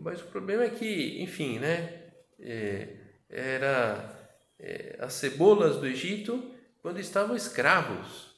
mas 0.00 0.20
o 0.22 0.26
problema 0.26 0.64
é 0.64 0.70
que, 0.70 1.22
enfim, 1.22 1.58
né? 1.58 2.12
É, 2.38 2.96
era 3.28 4.38
é, 4.58 4.96
as 4.98 5.12
cebolas 5.12 5.76
do 5.76 5.86
Egito 5.86 6.54
quando 6.80 6.98
estavam 6.98 7.36
escravos. 7.36 8.29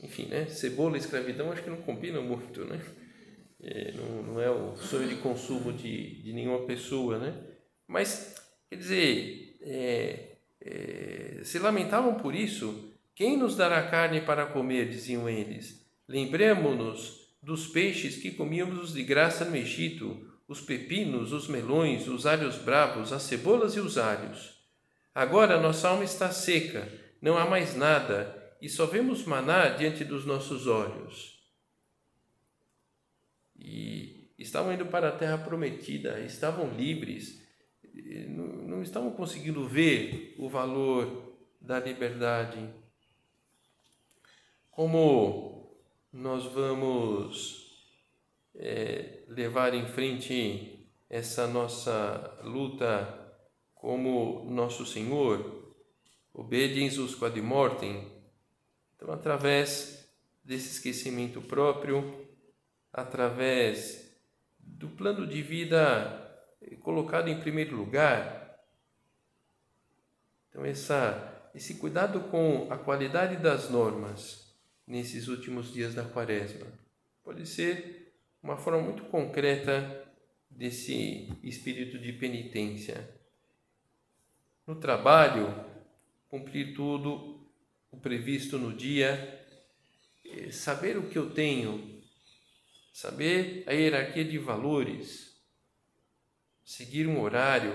Enfim, 0.00 0.26
né? 0.26 0.46
Cebola 0.46 0.96
e 0.96 1.00
escravidão 1.00 1.50
acho 1.50 1.62
que 1.62 1.70
não 1.70 1.82
combinam 1.82 2.22
muito, 2.22 2.64
né? 2.64 2.80
É, 3.60 3.92
não, 3.92 4.22
não, 4.22 4.40
é 4.40 4.50
o 4.50 4.76
sonho 4.76 5.08
de 5.08 5.16
consumo 5.16 5.72
de, 5.72 6.22
de 6.22 6.32
nenhuma 6.32 6.66
pessoa, 6.66 7.18
né? 7.18 7.34
Mas, 7.86 8.34
quer 8.68 8.76
dizer, 8.76 9.56
é, 9.62 10.36
é, 10.60 11.40
se 11.42 11.58
lamentavam 11.58 12.14
por 12.14 12.34
isso. 12.34 12.92
Quem 13.14 13.36
nos 13.36 13.56
dará 13.56 13.82
carne 13.88 14.20
para 14.20 14.44
comer, 14.44 14.90
diziam 14.90 15.26
eles. 15.26 15.86
Lembremos-nos 16.06 17.34
dos 17.42 17.66
peixes 17.66 18.16
que 18.16 18.32
comíamos 18.32 18.92
de 18.92 19.02
graça 19.02 19.44
no 19.44 19.56
Egito, 19.56 20.20
os 20.46 20.60
pepinos, 20.60 21.32
os 21.32 21.48
melões, 21.48 22.06
os 22.08 22.26
alhos 22.26 22.56
bravos, 22.56 23.12
as 23.12 23.22
cebolas 23.22 23.74
e 23.74 23.80
os 23.80 23.96
alhos. 23.96 24.54
Agora 25.14 25.60
nossa 25.60 25.88
alma 25.88 26.04
está 26.04 26.30
seca, 26.30 26.86
não 27.22 27.38
há 27.38 27.48
mais 27.48 27.74
nada, 27.74 28.35
e 28.60 28.68
só 28.68 28.86
vemos 28.86 29.24
maná 29.24 29.68
diante 29.68 30.04
dos 30.04 30.24
nossos 30.24 30.66
olhos. 30.66 31.36
E 33.58 34.30
estavam 34.38 34.72
indo 34.72 34.86
para 34.86 35.08
a 35.08 35.16
terra 35.16 35.38
prometida, 35.38 36.20
estavam 36.20 36.70
livres, 36.72 37.42
não, 38.28 38.82
estavam 38.82 39.10
conseguindo 39.12 39.66
ver 39.66 40.34
o 40.38 40.48
valor 40.48 41.36
da 41.60 41.80
liberdade. 41.80 42.68
Como 44.70 45.74
nós 46.12 46.44
vamos 46.44 47.66
é, 48.54 49.24
levar 49.28 49.74
em 49.74 49.86
frente 49.86 50.88
essa 51.08 51.46
nossa 51.46 52.40
luta 52.42 53.26
como 53.74 54.44
nosso 54.50 54.84
Senhor, 54.84 55.74
obediens 56.32 56.96
quad 57.14 57.40
mortem. 57.40 58.15
Então, 58.96 59.12
através 59.12 60.08
desse 60.42 60.70
esquecimento 60.70 61.40
próprio, 61.42 62.26
através 62.92 64.10
do 64.58 64.88
plano 64.88 65.26
de 65.26 65.42
vida 65.42 66.26
colocado 66.86 67.28
em 67.28 67.40
primeiro 67.40 67.76
lugar. 67.76 68.60
Então, 70.48 70.64
essa, 70.64 71.50
esse 71.54 71.74
cuidado 71.74 72.20
com 72.30 72.68
a 72.70 72.78
qualidade 72.78 73.36
das 73.36 73.68
normas 73.68 74.54
nesses 74.86 75.28
últimos 75.28 75.72
dias 75.72 75.94
da 75.94 76.04
quaresma 76.04 76.66
pode 77.24 77.44
ser 77.44 78.14
uma 78.40 78.56
forma 78.56 78.80
muito 78.80 79.02
concreta 79.06 80.04
desse 80.48 81.28
espírito 81.42 81.98
de 81.98 82.12
penitência. 82.12 83.12
No 84.64 84.76
trabalho, 84.76 85.52
cumprir 86.28 86.72
tudo 86.74 87.35
o 87.96 88.00
previsto 88.00 88.58
no 88.58 88.74
dia, 88.74 89.42
eh, 90.24 90.50
saber 90.50 90.98
o 90.98 91.08
que 91.08 91.16
eu 91.18 91.30
tenho, 91.30 92.02
saber 92.92 93.64
a 93.66 93.72
hierarquia 93.72 94.24
de 94.24 94.38
valores, 94.38 95.34
seguir 96.62 97.06
um 97.06 97.20
horário. 97.20 97.74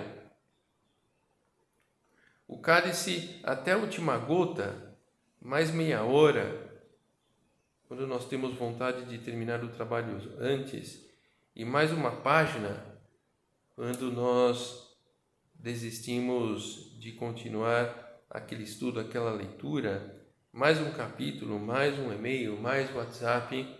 O 2.48 2.60
cálice 2.60 3.40
até 3.44 3.72
a 3.72 3.78
última 3.78 4.18
gota, 4.18 4.96
mais 5.42 5.72
meia 5.72 6.04
hora, 6.04 6.70
quando 7.88 8.06
nós 8.06 8.28
temos 8.28 8.56
vontade 8.56 9.06
de 9.06 9.18
terminar 9.18 9.64
o 9.64 9.70
trabalho 9.70 10.18
antes, 10.40 11.10
e 11.56 11.66
mais 11.66 11.92
uma 11.92 12.22
página, 12.22 12.86
quando 13.76 14.12
nós 14.12 14.96
desistimos 15.56 16.96
de 17.00 17.12
continuar 17.14 18.11
aquele 18.32 18.63
estudo, 18.63 19.00
aquela 19.00 19.34
leitura, 19.34 20.26
mais 20.52 20.80
um 20.80 20.91
capítulo, 20.91 21.60
mais 21.60 22.00
um 22.00 22.13
e-mail, 22.13 22.58
mais 22.60 22.94
WhatsApp, 22.96 23.78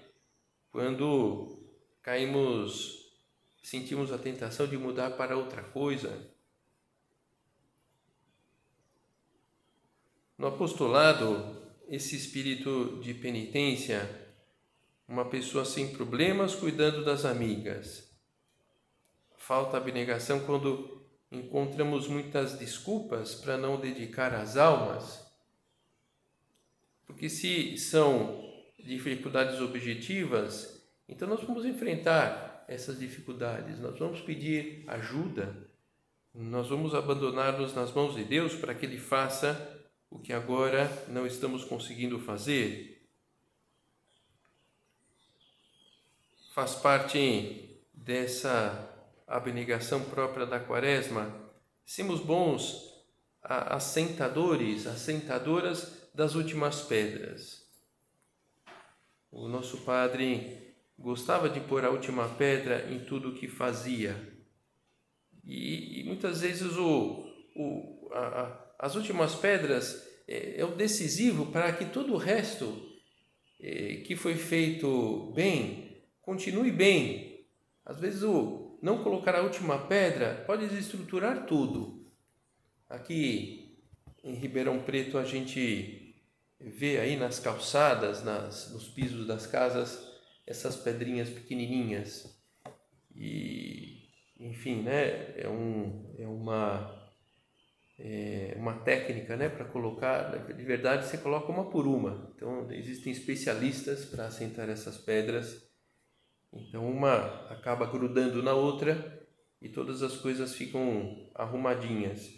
quando 0.72 1.66
caímos 2.02 3.00
sentimos 3.64 4.12
a 4.12 4.18
tentação 4.18 4.68
de 4.68 4.78
mudar 4.78 5.12
para 5.12 5.38
outra 5.38 5.64
coisa. 5.64 6.30
No 10.38 10.48
apostolado, 10.48 11.62
esse 11.88 12.16
espírito 12.16 13.00
de 13.02 13.14
penitência, 13.14 14.34
uma 15.08 15.26
pessoa 15.26 15.64
sem 15.64 15.94
problemas 15.94 16.56
cuidando 16.56 17.06
das 17.06 17.24
amigas. 17.24 18.12
Falta 19.38 19.78
abnegação 19.78 20.40
quando 20.42 21.01
encontramos 21.32 22.08
muitas 22.08 22.58
desculpas 22.58 23.36
para 23.36 23.58
não 23.58 23.80
dedicar 23.80 24.34
as 24.34 24.58
almas. 24.58 25.26
Porque 27.06 27.30
se 27.30 27.78
são 27.78 28.44
dificuldades 28.80 29.62
objetivas, 29.62 30.82
então 31.08 31.28
nós 31.28 31.42
vamos 31.44 31.66
enfrentar 31.66 32.66
essas 32.68 33.00
dificuldades, 33.00 33.80
nós 33.80 33.98
vamos 33.98 34.22
pedir 34.22 34.84
ajuda, 34.88 35.56
nós 36.34 36.70
vamos 36.70 36.96
abandonar-nos 36.96 37.74
nas 37.74 37.92
mãos 37.94 38.16
de 38.16 38.24
Deus 38.24 38.56
para 38.56 38.74
que 38.74 38.86
Ele 38.86 38.98
faça 38.98 39.80
o 40.10 40.20
que 40.20 40.34
agora 40.34 40.90
não 41.08 41.26
estamos 41.26 41.64
conseguindo 41.64 42.20
fazer. 42.20 43.08
Faz 46.54 46.76
parte 46.76 47.80
dessa 47.94 48.91
abnegação 49.36 50.04
própria 50.04 50.46
da 50.46 50.60
Quaresma, 50.60 51.34
sermos 51.86 52.20
bons 52.20 52.92
assentadores, 53.44 54.86
assentadoras 54.86 56.10
das 56.14 56.36
últimas 56.36 56.82
pedras. 56.82 57.66
O 59.32 59.48
nosso 59.48 59.78
Padre 59.80 60.76
gostava 61.00 61.50
de 61.50 61.60
pôr 61.62 61.84
a 61.86 61.90
última 61.90 62.28
pedra 62.30 62.92
em 62.92 63.00
tudo 63.00 63.30
o 63.30 63.36
que 63.36 63.48
fazia. 63.48 64.16
E, 65.44 66.02
e 66.02 66.04
muitas 66.04 66.42
vezes 66.42 66.76
o, 66.78 67.26
o, 67.56 68.10
a, 68.14 68.20
a, 68.20 68.86
as 68.86 68.96
últimas 68.96 69.34
pedras 69.36 70.08
é, 70.28 70.62
é, 70.62 70.66
o 70.66 70.76
decisivo 70.76 71.48
para 71.48 71.72
que 71.74 71.86
todo 71.86 72.14
o 72.14 72.18
resto 72.18 72.90
é, 73.60 73.98
que 74.06 74.16
foi 74.16 74.36
feito 74.36 75.32
bem 75.34 76.04
continue 76.22 76.72
bem. 76.72 77.48
Às 77.86 78.00
vezes 78.00 78.22
o 78.22 78.61
não 78.82 79.04
colocar 79.04 79.36
a 79.36 79.42
última 79.42 79.78
pedra 79.88 80.44
pode 80.48 80.68
desestruturar 80.68 81.46
tudo. 81.46 82.12
Aqui 82.90 83.78
em 84.24 84.34
Ribeirão 84.34 84.80
Preto 84.82 85.18
a 85.18 85.24
gente 85.24 86.16
vê 86.60 87.00
aí 87.00 87.16
nas 87.16 87.40
calçadas, 87.40 88.24
nas, 88.24 88.72
nos 88.72 88.88
pisos 88.88 89.26
das 89.26 89.48
casas, 89.48 90.12
essas 90.46 90.76
pedrinhas 90.76 91.30
pequenininhas. 91.30 92.40
E, 93.16 94.10
enfim, 94.40 94.82
né, 94.82 95.34
é, 95.38 95.48
um, 95.48 96.16
é 96.18 96.28
uma 96.28 97.02
é 98.04 98.56
uma 98.58 98.80
técnica 98.80 99.38
né, 99.38 99.48
para 99.48 99.64
colocar, 99.66 100.32
de 100.48 100.64
verdade 100.64 101.06
você 101.06 101.20
coloca 101.20 101.52
uma 101.52 101.70
por 101.70 101.86
uma. 101.86 102.32
Então 102.36 102.72
existem 102.72 103.12
especialistas 103.12 104.06
para 104.06 104.26
assentar 104.26 104.70
essas 104.70 104.98
pedras. 104.98 105.71
Então 106.54 106.90
uma 106.90 107.48
acaba 107.50 107.86
grudando 107.86 108.44
na 108.44 108.54
outra 108.54 109.28
e 109.62 109.70
todas 109.70 110.02
as 110.02 110.18
coisas 110.18 110.56
ficam 110.56 111.30
arrumadinhas. 111.36 112.30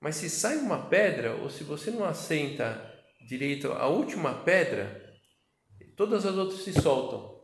Mas 0.00 0.16
se 0.16 0.28
sai 0.28 0.58
uma 0.58 0.86
pedra 0.86 1.34
ou 1.36 1.48
se 1.48 1.64
você 1.64 1.90
não 1.90 2.04
assenta 2.04 2.92
direito 3.26 3.72
a 3.72 3.86
última 3.86 4.34
pedra, 4.42 5.18
todas 5.96 6.26
as 6.26 6.34
outras 6.34 6.60
se 6.60 6.72
soltam. 6.72 7.34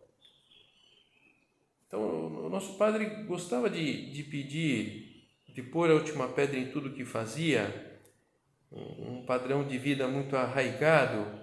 Então, 1.87 2.47
o 2.47 2.49
nosso 2.49 2.77
padre 2.77 3.25
gostava 3.25 3.69
de, 3.69 4.13
de 4.13 4.23
pedir, 4.25 5.27
de 5.49 5.63
pôr 5.63 5.91
a 5.91 5.95
última 5.95 6.29
pedra 6.29 6.59
em 6.59 6.71
tudo 6.71 6.93
que 6.93 7.05
fazia, 7.05 7.99
um 8.71 9.25
padrão 9.27 9.67
de 9.67 9.77
vida 9.77 10.07
muito 10.07 10.37
arraigado, 10.37 11.41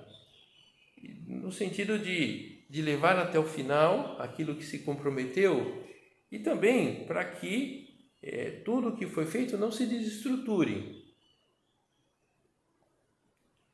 no 1.28 1.52
sentido 1.52 2.00
de, 2.00 2.57
de 2.70 2.82
levar 2.82 3.18
até 3.18 3.40
o 3.40 3.44
final 3.44 4.20
aquilo 4.22 4.56
que 4.56 4.64
se 4.64 4.80
comprometeu 4.80 5.86
e 6.32 6.40
também 6.40 7.06
para 7.06 7.24
que 7.24 7.88
é, 8.22 8.52
tudo 8.66 8.96
que 8.96 9.08
foi 9.08 9.26
feito 9.26 9.58
não 9.58 9.72
se 9.72 9.86
desestruture. 9.86 11.06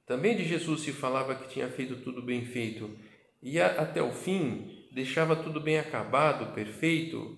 Também 0.06 0.36
de 0.36 0.44
Jesus 0.44 0.82
se 0.82 0.92
falava 0.92 1.36
que 1.36 1.50
tinha 1.50 1.70
feito 1.70 1.96
tudo 1.98 2.22
bem 2.22 2.46
feito 2.46 2.98
e 3.42 3.60
até 3.60 4.02
o 4.02 4.12
fim 4.12 4.88
deixava 4.92 5.36
tudo 5.36 5.60
bem 5.60 5.80
acabado, 5.80 6.54
perfeito, 6.54 7.38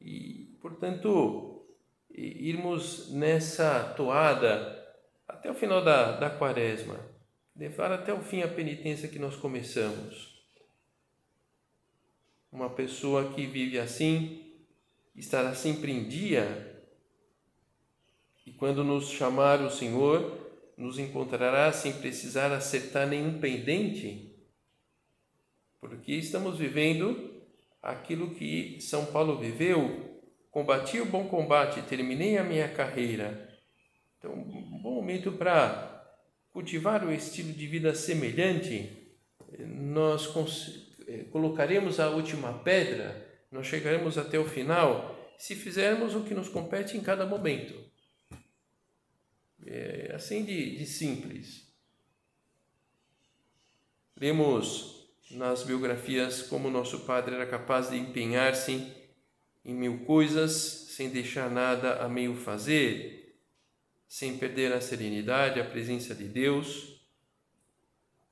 e, 0.00 0.56
portanto, 0.60 1.66
irmos 2.14 3.10
nessa 3.12 3.94
toada 3.96 4.84
até 5.26 5.50
o 5.50 5.54
final 5.54 5.82
da, 5.82 6.12
da 6.12 6.30
quaresma, 6.30 7.00
levar 7.56 7.90
até 7.90 8.12
o 8.12 8.20
fim 8.20 8.42
a 8.42 8.48
penitência 8.48 9.08
que 9.08 9.18
nós 9.18 9.34
começamos. 9.34 10.33
Uma 12.54 12.70
pessoa 12.70 13.32
que 13.32 13.46
vive 13.46 13.80
assim 13.80 14.40
estará 15.16 15.56
sempre 15.56 15.90
em 15.90 16.06
dia, 16.06 16.80
e 18.46 18.52
quando 18.52 18.84
nos 18.84 19.08
chamar 19.08 19.60
o 19.60 19.68
Senhor, 19.68 20.52
nos 20.76 20.96
encontrará 20.96 21.72
sem 21.72 21.94
precisar 21.94 22.52
acertar 22.52 23.08
nenhum 23.08 23.40
pendente? 23.40 24.36
Porque 25.80 26.12
estamos 26.12 26.56
vivendo 26.56 27.42
aquilo 27.82 28.36
que 28.36 28.80
São 28.80 29.06
Paulo 29.06 29.36
viveu, 29.36 30.22
combati 30.52 31.00
o 31.00 31.06
bom 31.06 31.26
combate, 31.26 31.82
terminei 31.82 32.38
a 32.38 32.44
minha 32.44 32.68
carreira. 32.68 33.52
Então, 34.16 34.32
um 34.32 34.80
bom 34.80 34.94
momento 34.94 35.32
para 35.32 36.08
cultivar 36.52 37.04
o 37.04 37.12
estilo 37.12 37.52
de 37.52 37.66
vida 37.66 37.92
semelhante, 37.96 39.12
nós 39.58 40.28
colocaremos 41.30 42.00
a 42.00 42.10
última 42.10 42.52
pedra, 42.60 43.24
nós 43.50 43.66
chegaremos 43.66 44.18
até 44.18 44.38
o 44.38 44.44
final, 44.44 45.34
se 45.38 45.54
fizermos 45.54 46.14
o 46.14 46.24
que 46.24 46.34
nos 46.34 46.48
compete 46.48 46.96
em 46.96 47.00
cada 47.00 47.26
momento. 47.26 47.74
É 49.66 50.12
assim 50.14 50.44
de, 50.44 50.76
de 50.76 50.86
simples. 50.86 51.72
Lemos 54.16 55.08
nas 55.30 55.62
biografias 55.62 56.42
como 56.42 56.70
nosso 56.70 57.00
padre 57.00 57.34
era 57.34 57.46
capaz 57.46 57.90
de 57.90 57.96
empenhar-se 57.96 58.92
em 59.64 59.74
mil 59.74 60.04
coisas 60.04 60.52
sem 60.90 61.08
deixar 61.08 61.50
nada 61.50 62.02
a 62.04 62.08
meio 62.08 62.36
fazer, 62.36 63.36
sem 64.06 64.38
perder 64.38 64.72
a 64.72 64.80
serenidade, 64.80 65.58
a 65.58 65.64
presença 65.64 66.14
de 66.14 66.28
Deus, 66.28 66.93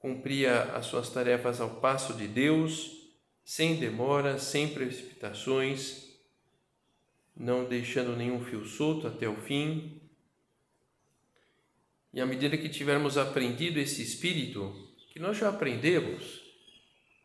cumpria 0.02 0.64
as 0.74 0.86
suas 0.86 1.08
tarefas 1.10 1.60
ao 1.60 1.76
passo 1.76 2.14
de 2.14 2.26
Deus, 2.26 2.90
sem 3.44 3.76
demora, 3.76 4.36
sem 4.36 4.66
precipitações, 4.66 6.08
não 7.36 7.64
deixando 7.64 8.16
nenhum 8.16 8.44
fio 8.44 8.64
solto 8.64 9.06
até 9.06 9.28
o 9.28 9.36
fim. 9.36 10.00
E 12.12 12.20
à 12.20 12.26
medida 12.26 12.58
que 12.58 12.68
tivermos 12.68 13.16
aprendido 13.16 13.78
esse 13.78 14.02
espírito, 14.02 14.74
que 15.12 15.20
nós 15.20 15.38
já 15.38 15.48
aprendemos 15.48 16.42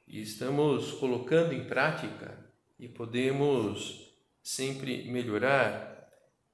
e 0.07 0.21
estamos 0.21 0.91
colocando 0.91 1.53
em 1.53 1.65
prática 1.65 2.47
e 2.79 2.87
podemos 2.87 4.13
sempre 4.43 5.09
melhorar, 5.09 6.11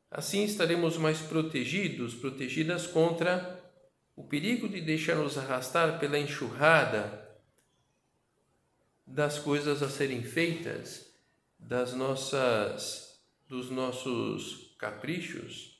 assim 0.09 0.45
estaremos 0.45 0.95
mais 0.95 1.19
protegidos, 1.19 2.15
protegidas 2.15 2.87
contra 2.87 3.61
o 4.15 4.23
perigo 4.23 4.69
de 4.69 4.79
deixar-nos 4.81 5.37
arrastar 5.37 5.99
pela 5.99 6.19
enxurrada 6.19 7.23
das 9.05 9.39
coisas 9.39 9.81
a 9.81 9.89
serem 9.89 10.23
feitas, 10.23 11.11
das 11.57 11.93
nossas 11.93 13.03
dos 13.47 13.69
nossos 13.69 14.75
caprichos. 14.79 15.79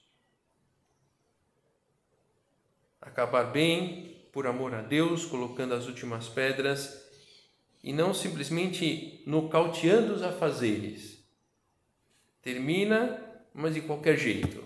Acabar 3.02 3.46
bem 3.46 4.28
por 4.32 4.46
amor 4.46 4.74
a 4.76 4.82
Deus, 4.82 5.26
colocando 5.26 5.74
as 5.74 5.88
últimas 5.88 6.30
pedras 6.30 7.04
e 7.84 7.92
não 7.92 8.14
simplesmente 8.14 9.24
nocauteando 9.26 10.14
os 10.14 10.22
afazeres. 10.22 11.24
Termina, 12.42 13.24
mas 13.54 13.74
de 13.74 13.82
qualquer 13.82 14.18
jeito. 14.18 14.64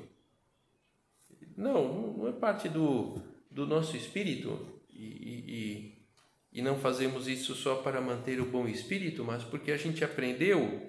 Não, 1.56 2.14
não 2.14 2.28
é 2.28 2.32
parte 2.32 2.68
do, 2.70 3.22
do 3.58 3.66
nosso 3.66 3.98
espírito. 3.98 4.84
E, 4.88 5.04
e, 5.04 6.60
e 6.60 6.62
não 6.62 6.78
fazemos 6.78 7.28
isso 7.28 7.56
só 7.56 7.78
para 7.78 8.00
manter 8.00 8.40
o 8.40 8.46
bom 8.46 8.68
espírito, 8.68 9.24
mas 9.24 9.44
porque 9.44 9.72
a 9.72 9.78
gente 9.78 10.04
aprendeu 10.04 10.88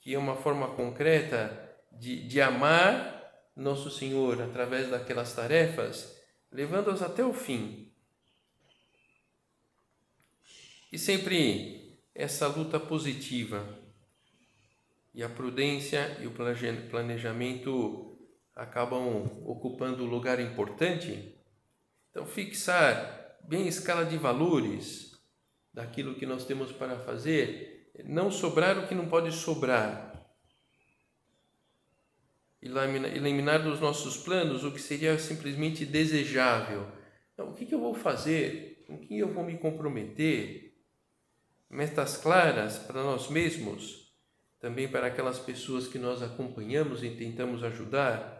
que 0.00 0.14
é 0.14 0.18
uma 0.18 0.34
forma 0.34 0.68
concreta 0.68 1.76
de, 1.92 2.26
de 2.26 2.40
amar 2.40 3.14
nosso 3.54 3.90
Senhor 3.90 4.40
através 4.40 4.88
daquelas 4.88 5.34
tarefas, 5.34 6.16
levando-as 6.50 7.02
até 7.02 7.22
o 7.22 7.34
fim. 7.34 7.92
E 10.90 10.98
sempre 10.98 12.00
essa 12.14 12.46
luta 12.46 12.80
positiva. 12.80 13.78
E 15.14 15.22
a 15.22 15.28
prudência 15.28 16.16
e 16.22 16.26
o 16.26 16.30
planejamento 16.30 18.18
acabam 18.54 19.42
ocupando 19.44 20.04
um 20.04 20.08
lugar 20.08 20.40
importante 20.40 21.35
então, 22.16 22.24
fixar 22.24 23.36
bem 23.46 23.68
escala 23.68 24.02
de 24.06 24.16
valores 24.16 25.20
daquilo 25.70 26.14
que 26.14 26.24
nós 26.24 26.46
temos 26.46 26.72
para 26.72 26.98
fazer, 26.98 27.92
não 28.06 28.30
sobrar 28.30 28.78
o 28.78 28.88
que 28.88 28.94
não 28.94 29.06
pode 29.06 29.30
sobrar. 29.32 30.26
Eliminar 32.62 33.62
dos 33.62 33.80
nossos 33.80 34.16
planos 34.16 34.64
o 34.64 34.72
que 34.72 34.80
seria 34.80 35.18
simplesmente 35.18 35.84
desejável. 35.84 36.90
Então, 37.34 37.50
o 37.50 37.52
que, 37.52 37.70
eu 37.70 37.80
vou 37.80 37.92
fazer? 37.92 38.82
Com 38.86 38.98
quem 38.98 39.18
eu 39.18 39.28
vou 39.28 39.44
me 39.44 39.58
comprometer? 39.58 40.74
Metas 41.68 42.16
claras 42.16 42.78
para 42.78 43.02
nós 43.02 43.28
mesmos, 43.28 44.10
também 44.58 44.88
para 44.88 45.08
aquelas 45.08 45.38
pessoas 45.38 45.86
que 45.86 45.98
nós 45.98 46.22
acompanhamos 46.22 47.04
e 47.04 47.10
tentamos 47.10 47.62
ajudar 47.62 48.35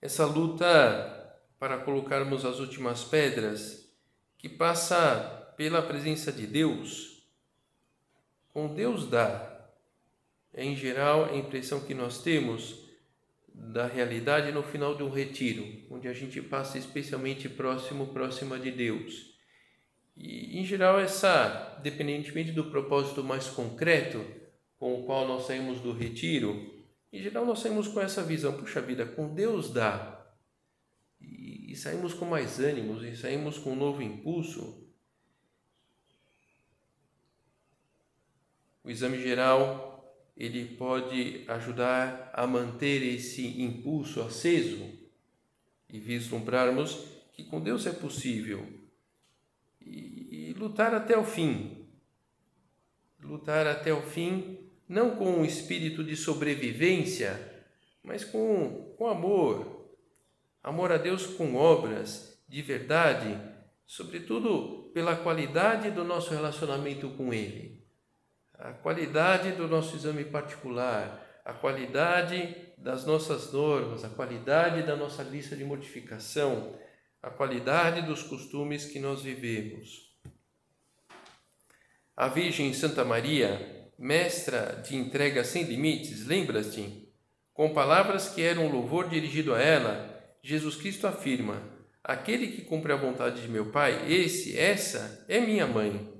essa 0.00 0.24
luta 0.24 1.38
para 1.58 1.78
colocarmos 1.78 2.44
as 2.44 2.58
últimas 2.58 3.04
pedras, 3.04 3.92
que 4.38 4.48
passa 4.48 5.52
pela 5.56 5.82
presença 5.82 6.32
de 6.32 6.46
Deus, 6.46 7.28
com 8.48 8.74
Deus 8.74 9.08
dá. 9.08 9.68
Em 10.54 10.74
geral, 10.74 11.26
a 11.26 11.36
impressão 11.36 11.80
que 11.80 11.94
nós 11.94 12.22
temos 12.22 12.88
da 13.54 13.86
realidade 13.86 14.50
no 14.52 14.62
final 14.62 14.94
de 14.94 15.02
um 15.02 15.10
retiro, 15.10 15.66
onde 15.90 16.08
a 16.08 16.14
gente 16.14 16.40
passa 16.40 16.78
especialmente 16.78 17.48
próximo, 17.48 18.06
próxima 18.06 18.58
de 18.58 18.70
Deus. 18.70 19.34
E, 20.16 20.58
em 20.58 20.64
geral, 20.64 20.98
essa, 20.98 21.78
dependentemente 21.82 22.52
do 22.52 22.64
propósito 22.64 23.22
mais 23.22 23.48
concreto 23.48 24.24
com 24.78 24.94
o 24.94 25.04
qual 25.04 25.28
nós 25.28 25.46
saímos 25.46 25.80
do 25.80 25.92
retiro, 25.92 26.79
em 27.12 27.22
geral, 27.22 27.44
nós 27.44 27.58
saímos 27.58 27.88
com 27.88 28.00
essa 28.00 28.22
visão: 28.22 28.56
puxa 28.56 28.80
vida, 28.80 29.04
com 29.04 29.34
Deus 29.34 29.72
dá. 29.72 30.16
E, 31.20 31.72
e 31.72 31.76
saímos 31.76 32.14
com 32.14 32.24
mais 32.24 32.60
ânimos, 32.60 33.02
e 33.02 33.16
saímos 33.16 33.58
com 33.58 33.72
um 33.72 33.76
novo 33.76 34.02
impulso. 34.02 34.86
O 38.82 38.90
exame 38.90 39.20
geral 39.20 39.90
ele 40.36 40.64
pode 40.76 41.44
ajudar 41.48 42.30
a 42.32 42.46
manter 42.46 43.02
esse 43.02 43.60
impulso 43.60 44.22
aceso 44.22 44.98
e 45.86 46.00
vislumbrarmos 46.00 47.06
que 47.32 47.44
com 47.44 47.60
Deus 47.60 47.86
é 47.86 47.92
possível 47.92 48.66
e, 49.80 50.50
e 50.50 50.52
lutar 50.54 50.94
até 50.94 51.18
o 51.18 51.24
fim. 51.24 51.86
Lutar 53.22 53.66
até 53.66 53.92
o 53.92 54.00
fim 54.00 54.59
não 54.90 55.14
com 55.14 55.30
um 55.30 55.44
espírito 55.44 56.02
de 56.02 56.16
sobrevivência, 56.16 57.62
mas 58.02 58.24
com, 58.24 58.92
com 58.98 59.06
amor. 59.06 59.88
Amor 60.64 60.90
a 60.90 60.96
Deus 60.96 61.26
com 61.26 61.54
obras 61.54 62.42
de 62.48 62.60
verdade, 62.60 63.40
sobretudo 63.86 64.90
pela 64.92 65.14
qualidade 65.14 65.92
do 65.92 66.02
nosso 66.02 66.30
relacionamento 66.30 67.08
com 67.10 67.32
Ele, 67.32 67.86
a 68.52 68.72
qualidade 68.72 69.52
do 69.52 69.68
nosso 69.68 69.94
exame 69.94 70.24
particular, 70.24 71.40
a 71.44 71.52
qualidade 71.52 72.56
das 72.76 73.06
nossas 73.06 73.52
normas, 73.52 74.04
a 74.04 74.08
qualidade 74.08 74.82
da 74.82 74.96
nossa 74.96 75.22
lista 75.22 75.54
de 75.54 75.62
mortificação, 75.62 76.76
a 77.22 77.30
qualidade 77.30 78.02
dos 78.02 78.24
costumes 78.24 78.86
que 78.86 78.98
nós 78.98 79.22
vivemos. 79.22 80.18
A 82.16 82.26
Virgem 82.26 82.74
Santa 82.74 83.04
Maria 83.04 83.79
mestra 84.00 84.82
de 84.82 84.96
entrega 84.96 85.44
sem 85.44 85.64
limites, 85.64 86.26
lembras-te? 86.26 87.06
Com 87.52 87.74
palavras 87.74 88.30
que 88.30 88.40
eram 88.40 88.64
um 88.66 88.72
louvor 88.72 89.10
dirigido 89.10 89.54
a 89.54 89.60
ela, 89.60 90.08
Jesus 90.42 90.74
Cristo 90.76 91.06
afirma: 91.06 91.62
Aquele 92.02 92.46
que 92.46 92.62
cumpre 92.62 92.92
a 92.92 92.96
vontade 92.96 93.42
de 93.42 93.48
meu 93.48 93.66
Pai, 93.66 94.10
esse, 94.10 94.58
essa 94.58 95.22
é 95.28 95.38
minha 95.38 95.66
mãe. 95.66 96.10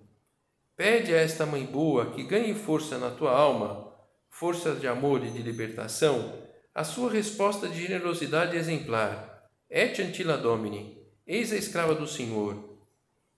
Pede 0.77 1.15
a 1.15 1.17
esta 1.19 1.47
mãe 1.47 1.65
boa 1.65 2.13
que 2.13 2.23
ganhe 2.23 2.55
força 2.55 2.99
na 2.99 3.11
tua 3.11 3.33
alma, 3.33 3.91
força 4.29 4.75
de 4.75 4.87
amor 4.87 5.25
e 5.25 5.31
de 5.31 5.41
libertação, 5.43 6.39
a 6.75 6.85
sua 6.85 7.11
resposta 7.11 7.67
de 7.67 7.81
generosidade 7.87 8.57
exemplar. 8.57 9.49
Et 9.71 10.03
antila 10.03 10.37
domini, 10.37 10.99
eis 11.27 11.53
a 11.53 11.57
escrava 11.57 11.95
do 11.95 12.07
Senhor. 12.07 12.79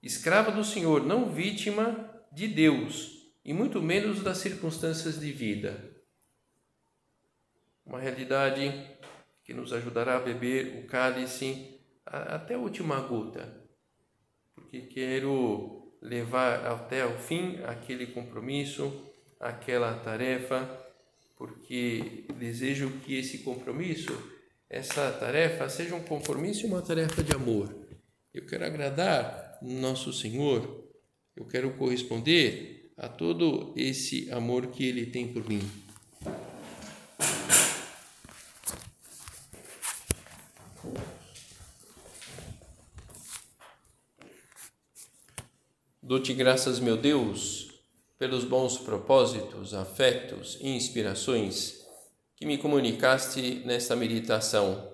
Escrava 0.02 0.50
do 0.50 0.64
Senhor, 0.64 1.04
não 1.04 1.30
vítima 1.30 2.10
de 2.32 2.48
Deus, 2.48 3.11
e 3.44 3.52
muito 3.52 3.82
menos 3.82 4.22
das 4.22 4.38
circunstâncias 4.38 5.18
de 5.18 5.32
vida. 5.32 5.90
Uma 7.84 7.98
realidade 7.98 8.72
que 9.44 9.52
nos 9.52 9.72
ajudará 9.72 10.16
a 10.16 10.20
beber 10.20 10.78
o 10.78 10.86
cálice 10.86 11.80
até 12.06 12.54
a 12.54 12.58
última 12.58 13.00
gota, 13.00 13.60
porque 14.54 14.82
quero 14.82 15.92
levar 16.00 16.66
até 16.66 17.04
o 17.04 17.18
fim 17.18 17.60
aquele 17.64 18.06
compromisso, 18.08 19.10
aquela 19.40 19.94
tarefa, 19.98 20.80
porque 21.36 22.24
desejo 22.38 22.90
que 23.04 23.16
esse 23.16 23.38
compromisso, 23.38 24.12
essa 24.70 25.10
tarefa, 25.12 25.68
seja 25.68 25.94
um 25.94 26.02
compromisso 26.04 26.64
e 26.64 26.68
uma 26.68 26.82
tarefa 26.82 27.22
de 27.22 27.34
amor. 27.34 27.74
Eu 28.32 28.46
quero 28.46 28.64
agradar 28.64 29.58
nosso 29.60 30.12
Senhor, 30.12 30.88
eu 31.36 31.44
quero 31.46 31.72
corresponder 31.74 32.81
a 32.96 33.08
todo 33.08 33.72
esse 33.76 34.30
amor 34.30 34.68
que 34.68 34.86
Ele 34.86 35.06
tem 35.06 35.32
por 35.32 35.48
mim. 35.48 35.62
Dou-te 46.02 46.34
graças, 46.34 46.78
meu 46.78 46.96
Deus, 46.96 47.70
pelos 48.18 48.44
bons 48.44 48.76
propósitos, 48.76 49.72
afetos 49.72 50.58
e 50.60 50.68
inspirações 50.68 51.86
que 52.36 52.44
me 52.44 52.58
comunicaste 52.58 53.62
nesta 53.64 53.96
meditação. 53.96 54.92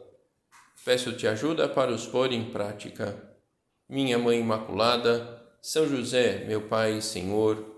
Peço-te 0.84 1.26
ajuda 1.26 1.68
para 1.68 1.90
os 1.90 2.06
pôr 2.06 2.32
em 2.32 2.50
prática. 2.50 3.37
minha 3.88 4.18
Mãe 4.18 4.38
Imaculada, 4.38 5.42
São 5.61 5.88
José, 5.88 6.44
meu 6.46 6.68
Pai 6.68 6.98
e 6.98 7.02
Senhor, 7.02 7.78